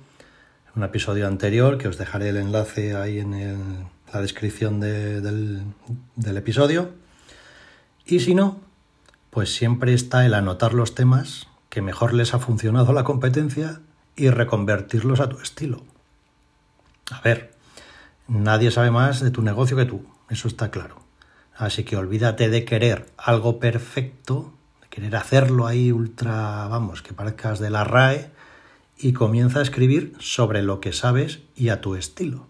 en 0.66 0.82
un 0.82 0.88
episodio 0.88 1.26
anterior, 1.26 1.78
que 1.78 1.88
os 1.88 1.98
dejaré 1.98 2.30
el 2.30 2.37
enlace 2.37 2.94
ahí 2.94 3.18
en 3.18 3.88
la 4.12 4.20
descripción 4.20 4.80
del, 4.80 5.64
del 6.16 6.37
episodio. 6.37 6.90
Y 8.06 8.20
si 8.20 8.34
no, 8.34 8.60
pues 9.30 9.54
siempre 9.54 9.94
está 9.94 10.25
el 10.25 10.34
anotar 10.34 10.75
los 10.75 10.94
temas 10.94 11.46
que 11.68 11.82
mejor 11.82 12.14
les 12.14 12.34
ha 12.34 12.38
funcionado 12.38 12.92
la 12.92 13.04
competencia 13.04 13.80
y 14.16 14.30
reconvertirlos 14.30 15.20
a 15.20 15.28
tu 15.28 15.38
estilo. 15.40 15.84
A 17.10 17.20
ver, 17.20 17.54
nadie 18.26 18.70
sabe 18.70 18.90
más 18.90 19.20
de 19.20 19.30
tu 19.30 19.42
negocio 19.42 19.76
que 19.76 19.84
tú, 19.84 20.04
eso 20.28 20.48
está 20.48 20.70
claro. 20.70 20.96
Así 21.56 21.84
que 21.84 21.96
olvídate 21.96 22.48
de 22.48 22.64
querer 22.64 23.06
algo 23.16 23.58
perfecto, 23.58 24.52
querer 24.98 25.14
hacerlo 25.14 25.68
ahí 25.68 25.92
ultra, 25.92 26.66
vamos, 26.66 27.02
que 27.02 27.12
parezcas 27.14 27.60
de 27.60 27.70
la 27.70 27.84
RAE 27.84 28.32
y 28.98 29.12
comienza 29.12 29.60
a 29.60 29.62
escribir 29.62 30.16
sobre 30.18 30.60
lo 30.60 30.80
que 30.80 30.92
sabes 30.92 31.38
y 31.54 31.68
a 31.68 31.80
tu 31.80 31.94
estilo. 31.94 32.48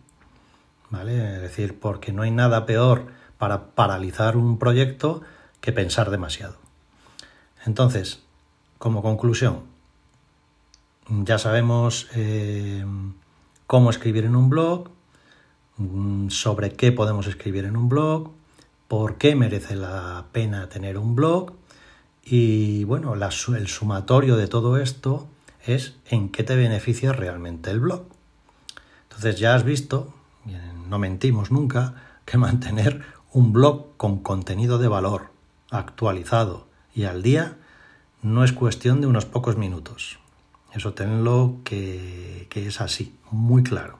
¿Vale? 0.88 1.34
Es 1.34 1.42
decir, 1.42 1.78
porque 1.78 2.10
no 2.10 2.22
hay 2.22 2.30
nada 2.30 2.64
peor 2.64 3.08
para 3.36 3.72
paralizar 3.72 4.38
un 4.38 4.58
proyecto 4.58 5.20
que 5.60 5.72
pensar 5.72 6.08
demasiado. 6.08 6.56
Entonces, 7.66 8.22
como 8.78 9.02
conclusión, 9.02 9.64
ya 11.06 11.36
sabemos 11.36 12.08
eh, 12.14 12.82
cómo 13.66 13.90
escribir 13.90 14.24
en 14.24 14.34
un 14.34 14.48
blog, 14.48 14.88
mm, 15.76 16.30
sobre 16.30 16.72
qué 16.72 16.92
podemos 16.92 17.26
escribir 17.26 17.66
en 17.66 17.76
un 17.76 17.90
blog, 17.90 18.30
por 18.88 19.18
qué 19.18 19.34
merece 19.34 19.76
la 19.76 20.24
pena 20.32 20.70
tener 20.70 20.96
un 20.96 21.14
blog 21.14 21.57
y 22.30 22.84
bueno, 22.84 23.14
el 23.14 23.68
sumatorio 23.68 24.36
de 24.36 24.48
todo 24.48 24.76
esto 24.76 25.28
es 25.64 25.94
en 26.10 26.28
qué 26.28 26.44
te 26.44 26.56
beneficia 26.56 27.12
realmente 27.12 27.70
el 27.70 27.80
blog. 27.80 28.04
Entonces 29.04 29.38
ya 29.38 29.54
has 29.54 29.64
visto, 29.64 30.12
no 30.88 30.98
mentimos 30.98 31.50
nunca, 31.50 31.94
que 32.24 32.38
mantener 32.38 33.02
un 33.32 33.52
blog 33.52 33.96
con 33.96 34.18
contenido 34.22 34.78
de 34.78 34.88
valor, 34.88 35.30
actualizado 35.70 36.66
y 36.94 37.04
al 37.04 37.22
día, 37.22 37.56
no 38.22 38.44
es 38.44 38.52
cuestión 38.52 39.00
de 39.00 39.06
unos 39.06 39.24
pocos 39.24 39.56
minutos. 39.56 40.18
Eso 40.74 40.92
tenlo 40.92 41.56
que, 41.64 42.46
que 42.50 42.66
es 42.66 42.80
así, 42.80 43.16
muy 43.30 43.62
claro. 43.62 43.98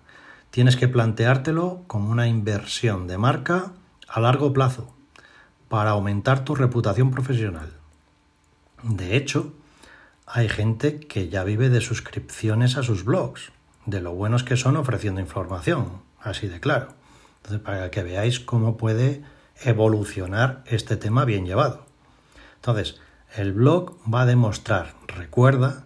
Tienes 0.51 0.77
que 0.77 0.89
planteártelo 0.89 1.83
como 1.87 2.11
una 2.11 2.27
inversión 2.27 3.07
de 3.07 3.17
marca 3.17 3.73
a 4.07 4.21
largo 4.21 4.53
plazo 4.53 4.95
para 5.69 5.91
aumentar 5.91 6.45
tu 6.45 6.55
reputación 6.55 7.11
profesional. 7.11 7.79
De 8.83 9.17
hecho, 9.17 9.53
hay 10.27 10.49
gente 10.49 11.01
que 11.01 11.29
ya 11.29 11.43
vive 11.45 11.69
de 11.69 11.81
suscripciones 11.81 12.77
a 12.77 12.83
sus 12.83 13.05
blogs, 13.05 13.51
de 13.87 14.01
lo 14.01 14.13
buenos 14.13 14.45
que 14.45 14.57
son 14.57 14.77
ofreciendo 14.77 15.21
información, 15.21 16.03
así 16.21 16.49
de 16.49 16.61
claro. 16.61 16.89
Entonces, 17.39 17.61
para 17.61 17.91
que 17.91 18.03
veáis 18.03 18.41
cómo 18.41 18.77
puede 18.77 19.23
evolucionar 19.63 20.63
este 20.67 20.97
tema 20.97 21.25
bien 21.25 21.47
llevado. 21.47 21.87
Entonces, 22.57 23.01
el 23.37 23.53
blog 23.53 23.97
va 24.13 24.23
a 24.23 24.27
demostrar, 24.27 24.95
recuerda, 25.07 25.85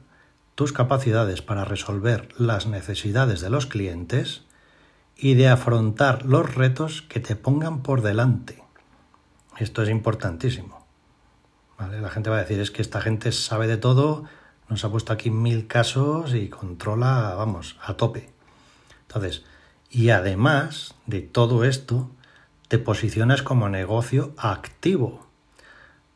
tus 0.55 0.73
capacidades 0.73 1.41
para 1.43 1.65
resolver 1.65 2.29
las 2.39 2.67
necesidades 2.67 3.41
de 3.41 3.51
los 3.51 3.67
clientes 3.67 4.43
y 5.17 5.35
de 5.35 5.49
afrontar 5.49 6.25
los 6.25 6.55
retos 6.55 7.03
que 7.03 7.21
te 7.21 7.37
pongan 7.37 7.83
por 7.83 8.03
delante. 8.03 8.63
Esto 9.59 9.83
es 9.83 9.89
importantísimo. 9.89 10.82
La 11.89 12.11
gente 12.11 12.31
va 12.31 12.37
a 12.37 12.41
decir, 12.41 12.61
es 12.61 12.71
que 12.71 12.83
esta 12.83 13.01
gente 13.01 13.33
sabe 13.33 13.67
de 13.67 13.77
todo, 13.77 14.25
nos 14.69 14.85
ha 14.85 14.91
puesto 14.91 15.12
aquí 15.12 15.31
mil 15.31 15.67
casos 15.67 16.35
y 16.35 16.49
controla, 16.49 17.35
vamos, 17.37 17.77
a 17.83 17.95
tope. 17.95 18.31
Entonces, 19.03 19.45
y 19.91 20.11
además 20.11 20.95
de 21.07 21.21
todo 21.21 21.65
esto, 21.65 22.11
te 22.69 22.79
posicionas 22.79 23.43
como 23.43 23.69
negocio 23.69 24.33
activo. 24.39 25.27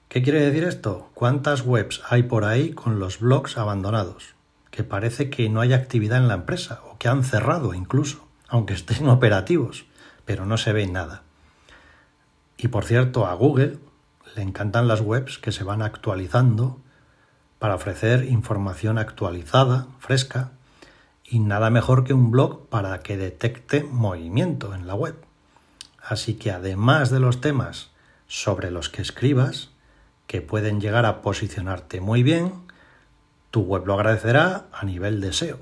¿Qué 0.08 0.22
quiere 0.22 0.40
decir 0.40 0.64
esto? 0.64 1.10
¿Cuántas 1.12 1.62
webs 1.62 2.00
hay 2.08 2.22
por 2.22 2.44
ahí 2.44 2.72
con 2.72 2.98
los 2.98 3.20
blogs 3.20 3.58
abandonados? 3.58 4.34
Que 4.70 4.84
parece 4.84 5.28
que 5.28 5.48
no 5.50 5.60
hay 5.60 5.74
actividad 5.74 6.18
en 6.18 6.28
la 6.28 6.34
empresa 6.34 6.80
o 6.90 6.96
que 6.96 7.08
han 7.08 7.24
cerrado 7.24 7.74
incluso, 7.74 8.26
aunque 8.48 8.72
estén 8.72 9.08
operativos, 9.10 9.84
pero 10.24 10.46
no 10.46 10.56
se 10.56 10.72
ve 10.72 10.86
nada. 10.86 11.22
Y 12.56 12.68
por 12.68 12.84
cierto, 12.84 13.26
a 13.26 13.34
Google 13.34 13.78
le 14.36 14.42
encantan 14.42 14.86
las 14.86 15.00
webs 15.00 15.38
que 15.38 15.50
se 15.50 15.64
van 15.64 15.80
actualizando 15.80 16.78
para 17.58 17.74
ofrecer 17.74 18.24
información 18.24 18.98
actualizada, 18.98 19.86
fresca, 19.98 20.52
y 21.24 21.40
nada 21.40 21.70
mejor 21.70 22.04
que 22.04 22.12
un 22.12 22.30
blog 22.30 22.68
para 22.68 23.00
que 23.00 23.16
detecte 23.16 23.82
movimiento 23.82 24.74
en 24.74 24.86
la 24.86 24.94
web. 24.94 25.16
Así 26.00 26.34
que 26.34 26.52
además 26.52 27.10
de 27.10 27.18
los 27.18 27.40
temas 27.40 27.90
sobre 28.28 28.70
los 28.70 28.90
que 28.90 29.02
escribas, 29.02 29.70
que 30.26 30.42
pueden 30.42 30.80
llegar 30.80 31.06
a 31.06 31.22
posicionarte 31.22 32.00
muy 32.00 32.22
bien, 32.22 32.52
tu 33.50 33.62
web 33.62 33.86
lo 33.86 33.94
agradecerá 33.94 34.66
a 34.70 34.84
nivel 34.84 35.20
de 35.20 35.32
SEO. 35.32 35.58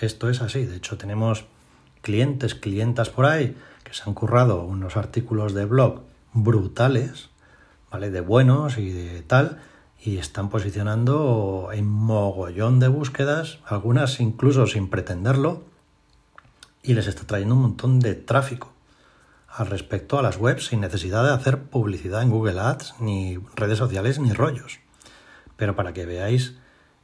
Esto 0.00 0.28
es 0.28 0.42
así, 0.42 0.64
de 0.66 0.76
hecho 0.76 0.98
tenemos 0.98 1.46
clientes, 2.02 2.54
clientas 2.54 3.08
por 3.08 3.24
ahí 3.24 3.56
que 3.82 3.94
se 3.94 4.02
han 4.04 4.14
currado 4.14 4.62
unos 4.62 4.96
artículos 4.96 5.54
de 5.54 5.64
blog 5.64 6.02
brutales 6.34 7.30
¿vale? 7.90 8.10
De 8.10 8.20
buenos 8.20 8.78
y 8.78 8.90
de 8.90 9.22
tal, 9.22 9.58
y 10.00 10.18
están 10.18 10.48
posicionando 10.48 11.70
en 11.72 11.86
mogollón 11.86 12.80
de 12.80 12.88
búsquedas, 12.88 13.58
algunas 13.66 14.20
incluso 14.20 14.66
sin 14.66 14.88
pretenderlo, 14.88 15.62
y 16.82 16.94
les 16.94 17.06
está 17.06 17.26
trayendo 17.26 17.54
un 17.54 17.62
montón 17.62 18.00
de 18.00 18.14
tráfico 18.14 18.72
al 19.48 19.66
respecto 19.66 20.18
a 20.18 20.22
las 20.22 20.36
webs 20.36 20.66
sin 20.66 20.80
necesidad 20.80 21.24
de 21.24 21.32
hacer 21.32 21.62
publicidad 21.64 22.22
en 22.22 22.30
Google 22.30 22.60
Ads, 22.60 22.94
ni 23.00 23.38
redes 23.56 23.78
sociales, 23.78 24.18
ni 24.18 24.32
rollos. 24.32 24.78
Pero 25.56 25.74
para 25.74 25.92
que 25.92 26.06
veáis 26.06 26.54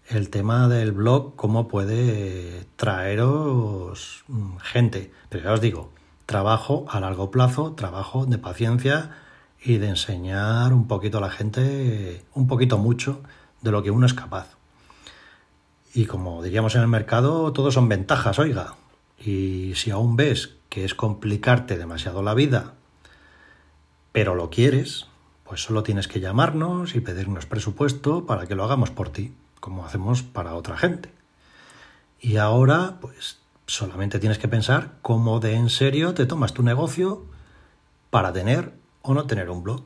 el 0.08 0.30
tema 0.30 0.68
del 0.68 0.92
blog, 0.92 1.34
cómo 1.34 1.66
puede 1.66 2.66
traeros 2.76 4.24
mm, 4.28 4.56
gente. 4.58 5.10
Pero 5.30 5.44
ya 5.44 5.52
os 5.52 5.60
digo, 5.60 5.90
trabajo 6.26 6.86
a 6.88 7.00
largo 7.00 7.30
plazo, 7.30 7.72
trabajo 7.72 8.26
de 8.26 8.38
paciencia 8.38 9.10
y 9.64 9.78
de 9.78 9.88
enseñar 9.88 10.74
un 10.74 10.86
poquito 10.86 11.18
a 11.18 11.20
la 11.22 11.30
gente, 11.30 12.22
un 12.34 12.46
poquito 12.46 12.76
mucho, 12.76 13.22
de 13.62 13.70
lo 13.70 13.82
que 13.82 13.90
uno 13.90 14.04
es 14.04 14.12
capaz. 14.12 14.48
Y 15.94 16.04
como 16.04 16.42
diríamos 16.42 16.74
en 16.74 16.82
el 16.82 16.88
mercado, 16.88 17.52
todo 17.52 17.70
son 17.70 17.88
ventajas, 17.88 18.38
oiga. 18.38 18.74
Y 19.18 19.72
si 19.74 19.90
aún 19.90 20.16
ves 20.16 20.56
que 20.68 20.84
es 20.84 20.94
complicarte 20.94 21.78
demasiado 21.78 22.22
la 22.22 22.34
vida, 22.34 22.74
pero 24.12 24.34
lo 24.34 24.50
quieres, 24.50 25.06
pues 25.44 25.62
solo 25.62 25.82
tienes 25.82 26.08
que 26.08 26.20
llamarnos 26.20 26.94
y 26.94 27.00
pedirnos 27.00 27.46
presupuesto 27.46 28.26
para 28.26 28.46
que 28.46 28.54
lo 28.54 28.64
hagamos 28.64 28.90
por 28.90 29.08
ti, 29.08 29.32
como 29.60 29.86
hacemos 29.86 30.22
para 30.22 30.54
otra 30.54 30.76
gente. 30.76 31.10
Y 32.20 32.36
ahora, 32.36 32.98
pues 33.00 33.38
solamente 33.66 34.18
tienes 34.18 34.38
que 34.38 34.48
pensar 34.48 34.98
cómo 35.00 35.40
de 35.40 35.54
en 35.54 35.70
serio 35.70 36.12
te 36.12 36.26
tomas 36.26 36.52
tu 36.52 36.62
negocio 36.62 37.24
para 38.10 38.32
tener 38.32 38.83
o 39.04 39.14
no 39.14 39.26
tener 39.26 39.50
un 39.50 39.62
blog, 39.62 39.82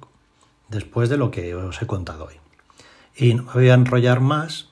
después 0.69 1.09
de 1.09 1.17
lo 1.17 1.31
que 1.31 1.55
os 1.55 1.83
he 1.83 1.87
contado 1.87 2.27
hoy. 2.27 2.35
Y 3.17 3.35
no 3.35 3.43
me 3.43 3.53
voy 3.53 3.69
a 3.69 3.75
enrollar 3.75 4.21
más 4.21 4.69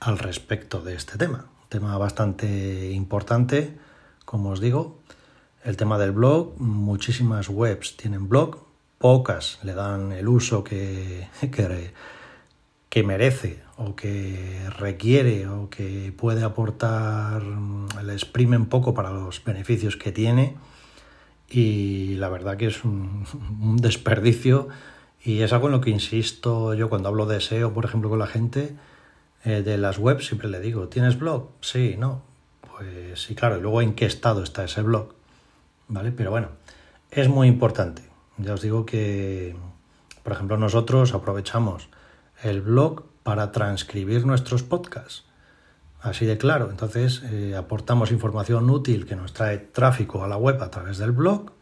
al 0.00 0.18
respecto 0.18 0.80
de 0.80 0.94
este 0.94 1.18
tema, 1.18 1.46
un 1.62 1.68
tema 1.68 1.98
bastante 1.98 2.92
importante, 2.92 3.76
como 4.24 4.50
os 4.50 4.60
digo, 4.60 4.98
el 5.64 5.76
tema 5.76 5.98
del 5.98 6.12
blog, 6.12 6.58
muchísimas 6.58 7.48
webs 7.48 7.96
tienen 7.96 8.28
blog, 8.28 8.58
pocas 8.98 9.58
le 9.62 9.74
dan 9.74 10.12
el 10.12 10.28
uso 10.28 10.62
que, 10.62 11.28
que, 11.40 11.92
que 12.88 13.02
merece 13.02 13.62
o 13.76 13.96
que 13.96 14.68
requiere 14.78 15.48
o 15.48 15.68
que 15.68 16.14
puede 16.16 16.44
aportar, 16.44 17.42
le 17.42 18.12
exprimen 18.12 18.66
poco 18.66 18.94
para 18.94 19.10
los 19.10 19.42
beneficios 19.42 19.96
que 19.96 20.12
tiene 20.12 20.56
y 21.52 22.14
la 22.16 22.28
verdad 22.28 22.56
que 22.56 22.66
es 22.66 22.84
un, 22.84 23.26
desperdicio 23.76 24.68
y 25.22 25.42
es 25.42 25.52
algo 25.52 25.66
en 25.66 25.72
lo 25.72 25.80
que 25.80 25.90
insisto 25.90 26.74
yo 26.74 26.88
cuando 26.88 27.08
hablo 27.08 27.26
de 27.26 27.40
SEO, 27.40 27.72
por 27.72 27.84
ejemplo, 27.84 28.08
con 28.08 28.18
la 28.18 28.26
gente 28.26 28.74
eh, 29.44 29.62
de 29.62 29.76
las 29.76 29.98
webs, 29.98 30.26
siempre 30.26 30.48
le 30.48 30.60
digo, 30.60 30.88
¿tienes 30.88 31.18
blog? 31.18 31.50
Sí, 31.60 31.96
no. 31.98 32.22
Pues 32.60 33.20
sí, 33.20 33.34
claro, 33.34 33.58
y 33.58 33.60
luego 33.60 33.82
en 33.82 33.94
qué 33.94 34.06
estado 34.06 34.42
está 34.42 34.64
ese 34.64 34.82
blog, 34.82 35.14
¿vale? 35.88 36.10
Pero 36.10 36.30
bueno, 36.30 36.48
es 37.10 37.28
muy 37.28 37.48
importante. 37.48 38.02
Ya 38.38 38.54
os 38.54 38.62
digo 38.62 38.86
que, 38.86 39.54
por 40.22 40.32
ejemplo, 40.32 40.56
nosotros 40.56 41.14
aprovechamos 41.14 41.88
el 42.42 42.62
blog 42.62 43.04
para 43.22 43.52
transcribir 43.52 44.26
nuestros 44.26 44.62
podcasts 44.62 45.24
Así 46.02 46.26
de 46.26 46.36
claro. 46.36 46.68
Entonces 46.70 47.22
eh, 47.30 47.54
aportamos 47.56 48.10
información 48.10 48.68
útil 48.68 49.06
que 49.06 49.16
nos 49.16 49.32
trae 49.32 49.58
tráfico 49.58 50.24
a 50.24 50.28
la 50.28 50.36
web 50.36 50.60
a 50.60 50.70
través 50.70 50.98
del 50.98 51.12
blog 51.12 51.52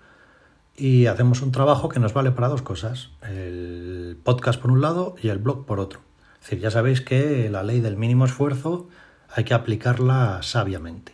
y 0.77 1.07
hacemos 1.07 1.43
un 1.43 1.53
trabajo 1.53 1.91
que 1.91 2.01
nos 2.01 2.15
vale 2.15 2.31
para 2.31 2.49
dos 2.49 2.63
cosas. 2.63 3.11
El 3.23 4.19
podcast 4.25 4.59
por 4.61 4.71
un 4.71 4.81
lado 4.81 5.15
y 5.23 5.29
el 5.29 5.39
blog 5.39 5.67
por 5.67 5.79
otro. 5.79 6.01
Es 6.35 6.47
decir, 6.47 6.61
ya 6.61 6.71
sabéis 6.71 7.03
que 7.03 7.51
la 7.51 7.63
ley 7.63 7.81
del 7.81 7.99
mínimo 7.99 8.25
esfuerzo 8.25 8.89
hay 9.29 9.45
que 9.45 9.53
aplicarla 9.53 10.43
sabiamente. 10.43 11.13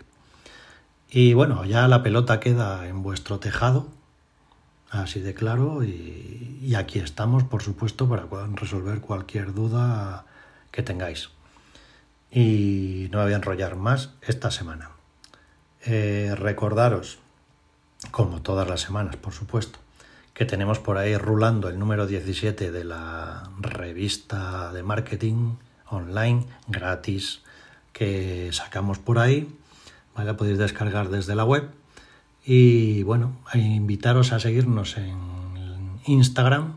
Y 1.11 1.35
bueno, 1.35 1.65
ya 1.65 1.89
la 1.89 2.05
pelota 2.05 2.39
queda 2.39 2.87
en 2.87 3.03
vuestro 3.03 3.41
tejado, 3.41 3.89
así 4.91 5.21
de 5.21 5.35
claro, 5.35 5.83
y, 5.83 6.59
y 6.63 6.75
aquí 6.75 6.99
estamos, 6.99 7.45
por 7.45 7.63
supuesto, 7.63 8.09
para 8.09 8.27
resolver 8.55 9.01
cualquier 9.01 9.53
duda 9.55 10.27
que 10.71 10.83
tengáis 10.83 11.31
y 12.31 13.09
no 13.13 13.23
voy 13.23 13.33
a 13.33 13.37
enrollar 13.37 13.77
más 13.77 14.11
esta 14.23 14.51
semana. 14.51 14.91
Eh, 15.85 16.35
recordaros, 16.37 17.19
como 18.11 18.43
todas 18.43 18.69
las 18.69 18.81
semanas, 18.81 19.17
por 19.17 19.33
supuesto, 19.33 19.79
que 20.35 20.45
tenemos 20.45 20.79
por 20.79 20.99
ahí 20.99 21.17
rulando 21.17 21.69
el 21.69 21.79
número 21.79 22.07
17 22.07 22.71
de 22.71 22.85
la 22.85 23.51
revista 23.59 24.73
de 24.73 24.83
marketing 24.83 25.55
online 25.89 26.45
gratis 26.69 27.43
que 27.93 28.51
sacamos 28.53 28.99
por 28.99 29.19
ahí, 29.19 29.49
¿vale? 30.15 30.27
La 30.27 30.37
podéis 30.37 30.59
descargar 30.59 31.09
desde 31.09 31.35
la 31.35 31.45
web. 31.45 31.71
Y 32.45 33.03
bueno, 33.05 33.37
invitaros 33.55 34.33
a 34.33 34.41
seguirnos 34.41 34.99
en 34.99 35.17
Instagram, 36.05 36.75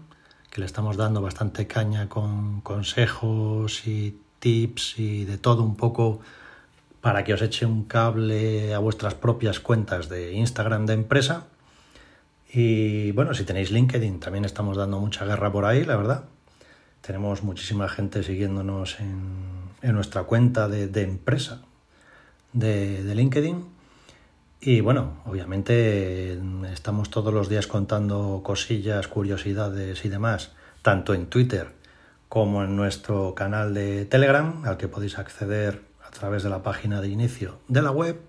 que 0.49 0.61
le 0.61 0.65
estamos 0.65 0.95
dando 0.97 1.21
bastante 1.21 1.67
caña 1.67 2.07
con 2.07 2.61
consejos 2.61 3.85
y 3.85 4.19
tips 4.39 4.99
y 4.99 5.25
de 5.25 5.37
todo 5.37 5.63
un 5.63 5.75
poco 5.75 6.19
para 7.01 7.23
que 7.23 7.33
os 7.33 7.41
eche 7.41 7.65
un 7.65 7.85
cable 7.85 8.73
a 8.73 8.79
vuestras 8.79 9.15
propias 9.15 9.59
cuentas 9.59 10.09
de 10.09 10.33
Instagram 10.33 10.85
de 10.85 10.93
empresa. 10.93 11.47
Y 12.51 13.11
bueno, 13.11 13.33
si 13.33 13.43
tenéis 13.43 13.71
LinkedIn, 13.71 14.19
también 14.19 14.43
estamos 14.43 14.75
dando 14.75 14.99
mucha 14.99 15.25
guerra 15.25 15.51
por 15.51 15.65
ahí, 15.65 15.85
la 15.85 15.95
verdad. 15.95 16.23
Tenemos 17.01 17.43
muchísima 17.43 17.87
gente 17.87 18.23
siguiéndonos 18.23 18.99
en, 18.99 19.93
nuestra 19.93 20.23
cuenta 20.23 20.67
de, 20.67 21.01
empresa 21.01 21.61
de, 22.51 23.03
de, 23.03 23.15
LinkedIn. 23.15 23.63
Y 24.61 24.81
bueno, 24.81 25.21
obviamente 25.25 26.37
estamos 26.73 27.09
todos 27.09 27.33
los 27.33 27.47
días 27.47 27.67
contando 27.67 28.41
cosillas, 28.43 29.07
curiosidades 29.07 30.03
y 30.03 30.09
demás, 30.09 30.51
tanto 30.81 31.13
en 31.13 31.27
Twitter 31.27 31.78
como 32.29 32.63
en 32.63 32.75
nuestro 32.75 33.33
canal 33.33 33.73
de 33.73 34.05
Telegram, 34.05 34.63
al 34.65 34.77
que 34.77 34.87
podéis 34.87 35.17
acceder 35.17 35.81
a 36.07 36.11
través 36.11 36.43
de 36.43 36.49
la 36.49 36.61
página 36.61 37.01
de 37.01 37.09
inicio 37.09 37.59
de 37.67 37.81
la 37.81 37.91
web. 37.91 38.21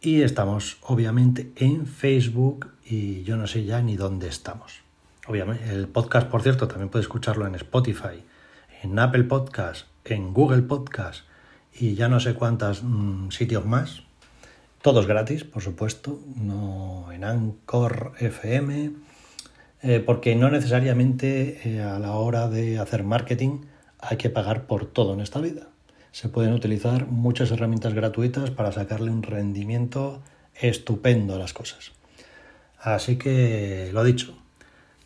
Y 0.00 0.22
estamos 0.22 0.78
obviamente 0.82 1.52
en 1.56 1.86
Facebook 1.86 2.72
y 2.84 3.22
yo 3.22 3.36
no 3.36 3.46
sé 3.46 3.64
ya 3.64 3.82
ni 3.82 3.96
dónde 3.96 4.28
estamos. 4.28 4.80
Obviamente, 5.26 5.68
el 5.70 5.88
podcast, 5.88 6.28
por 6.28 6.42
cierto, 6.42 6.68
también 6.68 6.88
puede 6.88 7.02
escucharlo 7.02 7.46
en 7.46 7.54
Spotify, 7.56 8.24
en 8.82 8.98
Apple 8.98 9.24
Podcast, 9.24 9.86
en 10.04 10.32
Google 10.32 10.62
Podcast 10.62 11.24
y 11.74 11.94
ya 11.94 12.08
no 12.08 12.20
sé 12.20 12.34
cuántos 12.34 12.82
mm, 12.82 13.30
sitios 13.30 13.66
más. 13.66 14.04
Todos 14.80 15.06
gratis, 15.06 15.44
por 15.44 15.62
supuesto, 15.62 16.20
no 16.36 17.10
en 17.12 17.24
Anchor 17.24 18.12
FM, 18.20 18.92
eh, 19.86 20.00
porque 20.00 20.34
no 20.34 20.50
necesariamente 20.50 21.60
eh, 21.64 21.80
a 21.80 21.98
la 21.98 22.12
hora 22.12 22.48
de 22.48 22.78
hacer 22.78 23.04
marketing 23.04 23.62
hay 23.98 24.16
que 24.16 24.30
pagar 24.30 24.66
por 24.66 24.86
todo 24.86 25.14
en 25.14 25.20
esta 25.20 25.40
vida 25.40 25.68
se 26.16 26.30
pueden 26.30 26.54
utilizar 26.54 27.08
muchas 27.08 27.50
herramientas 27.50 27.92
gratuitas 27.92 28.50
para 28.50 28.72
sacarle 28.72 29.10
un 29.10 29.22
rendimiento 29.22 30.22
estupendo 30.54 31.34
a 31.34 31.38
las 31.38 31.52
cosas. 31.52 31.92
Así 32.80 33.18
que 33.18 33.90
lo 33.92 34.02
dicho, 34.02 34.34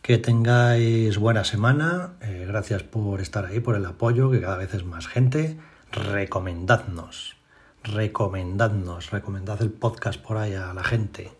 que 0.02 0.18
tengáis 0.18 1.18
buena 1.18 1.42
semana, 1.42 2.12
eh, 2.20 2.44
gracias 2.46 2.84
por 2.84 3.20
estar 3.20 3.44
ahí, 3.44 3.58
por 3.58 3.74
el 3.74 3.86
apoyo, 3.86 4.30
que 4.30 4.40
cada 4.40 4.56
vez 4.56 4.72
es 4.72 4.84
más 4.84 5.08
gente. 5.08 5.56
Recomendadnos, 5.90 7.34
recomendadnos, 7.82 9.10
recomendad 9.10 9.60
el 9.62 9.72
podcast 9.72 10.20
por 10.20 10.36
ahí 10.36 10.54
a 10.54 10.72
la 10.72 10.84
gente. 10.84 11.32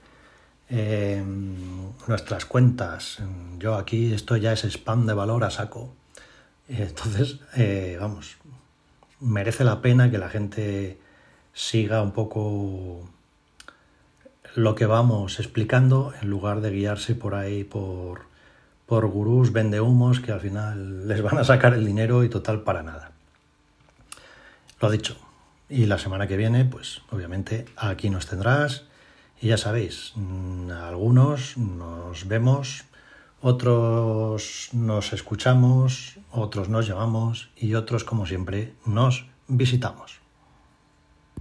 Em, 0.71 1.91
nuestras 2.07 2.45
cuentas, 2.45 3.19
yo 3.59 3.75
aquí 3.75 4.13
esto 4.13 4.37
ya 4.37 4.53
es 4.53 4.65
spam 4.65 5.07
de 5.07 5.15
valor 5.15 5.43
a 5.45 5.51
saco. 5.51 5.93
Entonces, 6.69 7.41
eh, 7.57 7.99
vamos, 8.01 8.37
merece 9.19 9.65
la 9.65 9.83
pena 9.83 10.11
que 10.11 10.19
la 10.19 10.29
gente 10.29 10.99
siga 11.53 12.03
un 12.03 12.13
poco 12.13 13.09
lo 14.55 14.75
que 14.77 14.87
vamos 14.87 15.41
explicando 15.41 16.13
en 16.23 16.31
lugar 16.31 16.61
de 16.61 16.71
guiarse 16.71 17.15
por 17.17 17.35
ahí 17.35 17.65
por, 17.65 18.23
por 18.87 19.07
gurús 19.09 19.53
vendehumos 19.53 20.21
que 20.21 20.33
al 20.33 20.41
final 20.41 21.09
les 21.09 21.23
van 21.23 21.39
a 21.39 21.45
sacar 21.45 21.75
el 21.75 21.85
dinero 21.85 22.23
y 22.23 22.29
total 22.29 22.63
para 22.63 22.83
nada. 22.85 23.11
Lo 24.81 24.91
dicho. 24.91 25.17
Y 25.69 25.87
la 25.87 25.99
semana 25.99 26.27
que 26.27 26.37
viene, 26.37 26.65
pues 26.65 27.03
obviamente 27.11 27.67
aquí 27.77 28.11
nos 28.11 28.27
tendrás. 28.27 28.85
Y 29.41 29.49
ya 29.49 29.57
sabéis, 29.57 30.13
mm, 30.17 30.71
algunos 30.71 31.57
nos 31.57 32.29
vemos, 32.29 32.85
otros 33.41 34.69
nos 34.73 35.15
escuchamos, 35.15 36.19
otros 36.31 36.69
nos 36.69 36.87
llamamos 36.87 37.49
y 37.57 37.75
otros, 37.75 38.05
como 38.05 38.27
siempre, 38.27 38.75
nos 38.85 39.27
visitamos. 39.49 40.20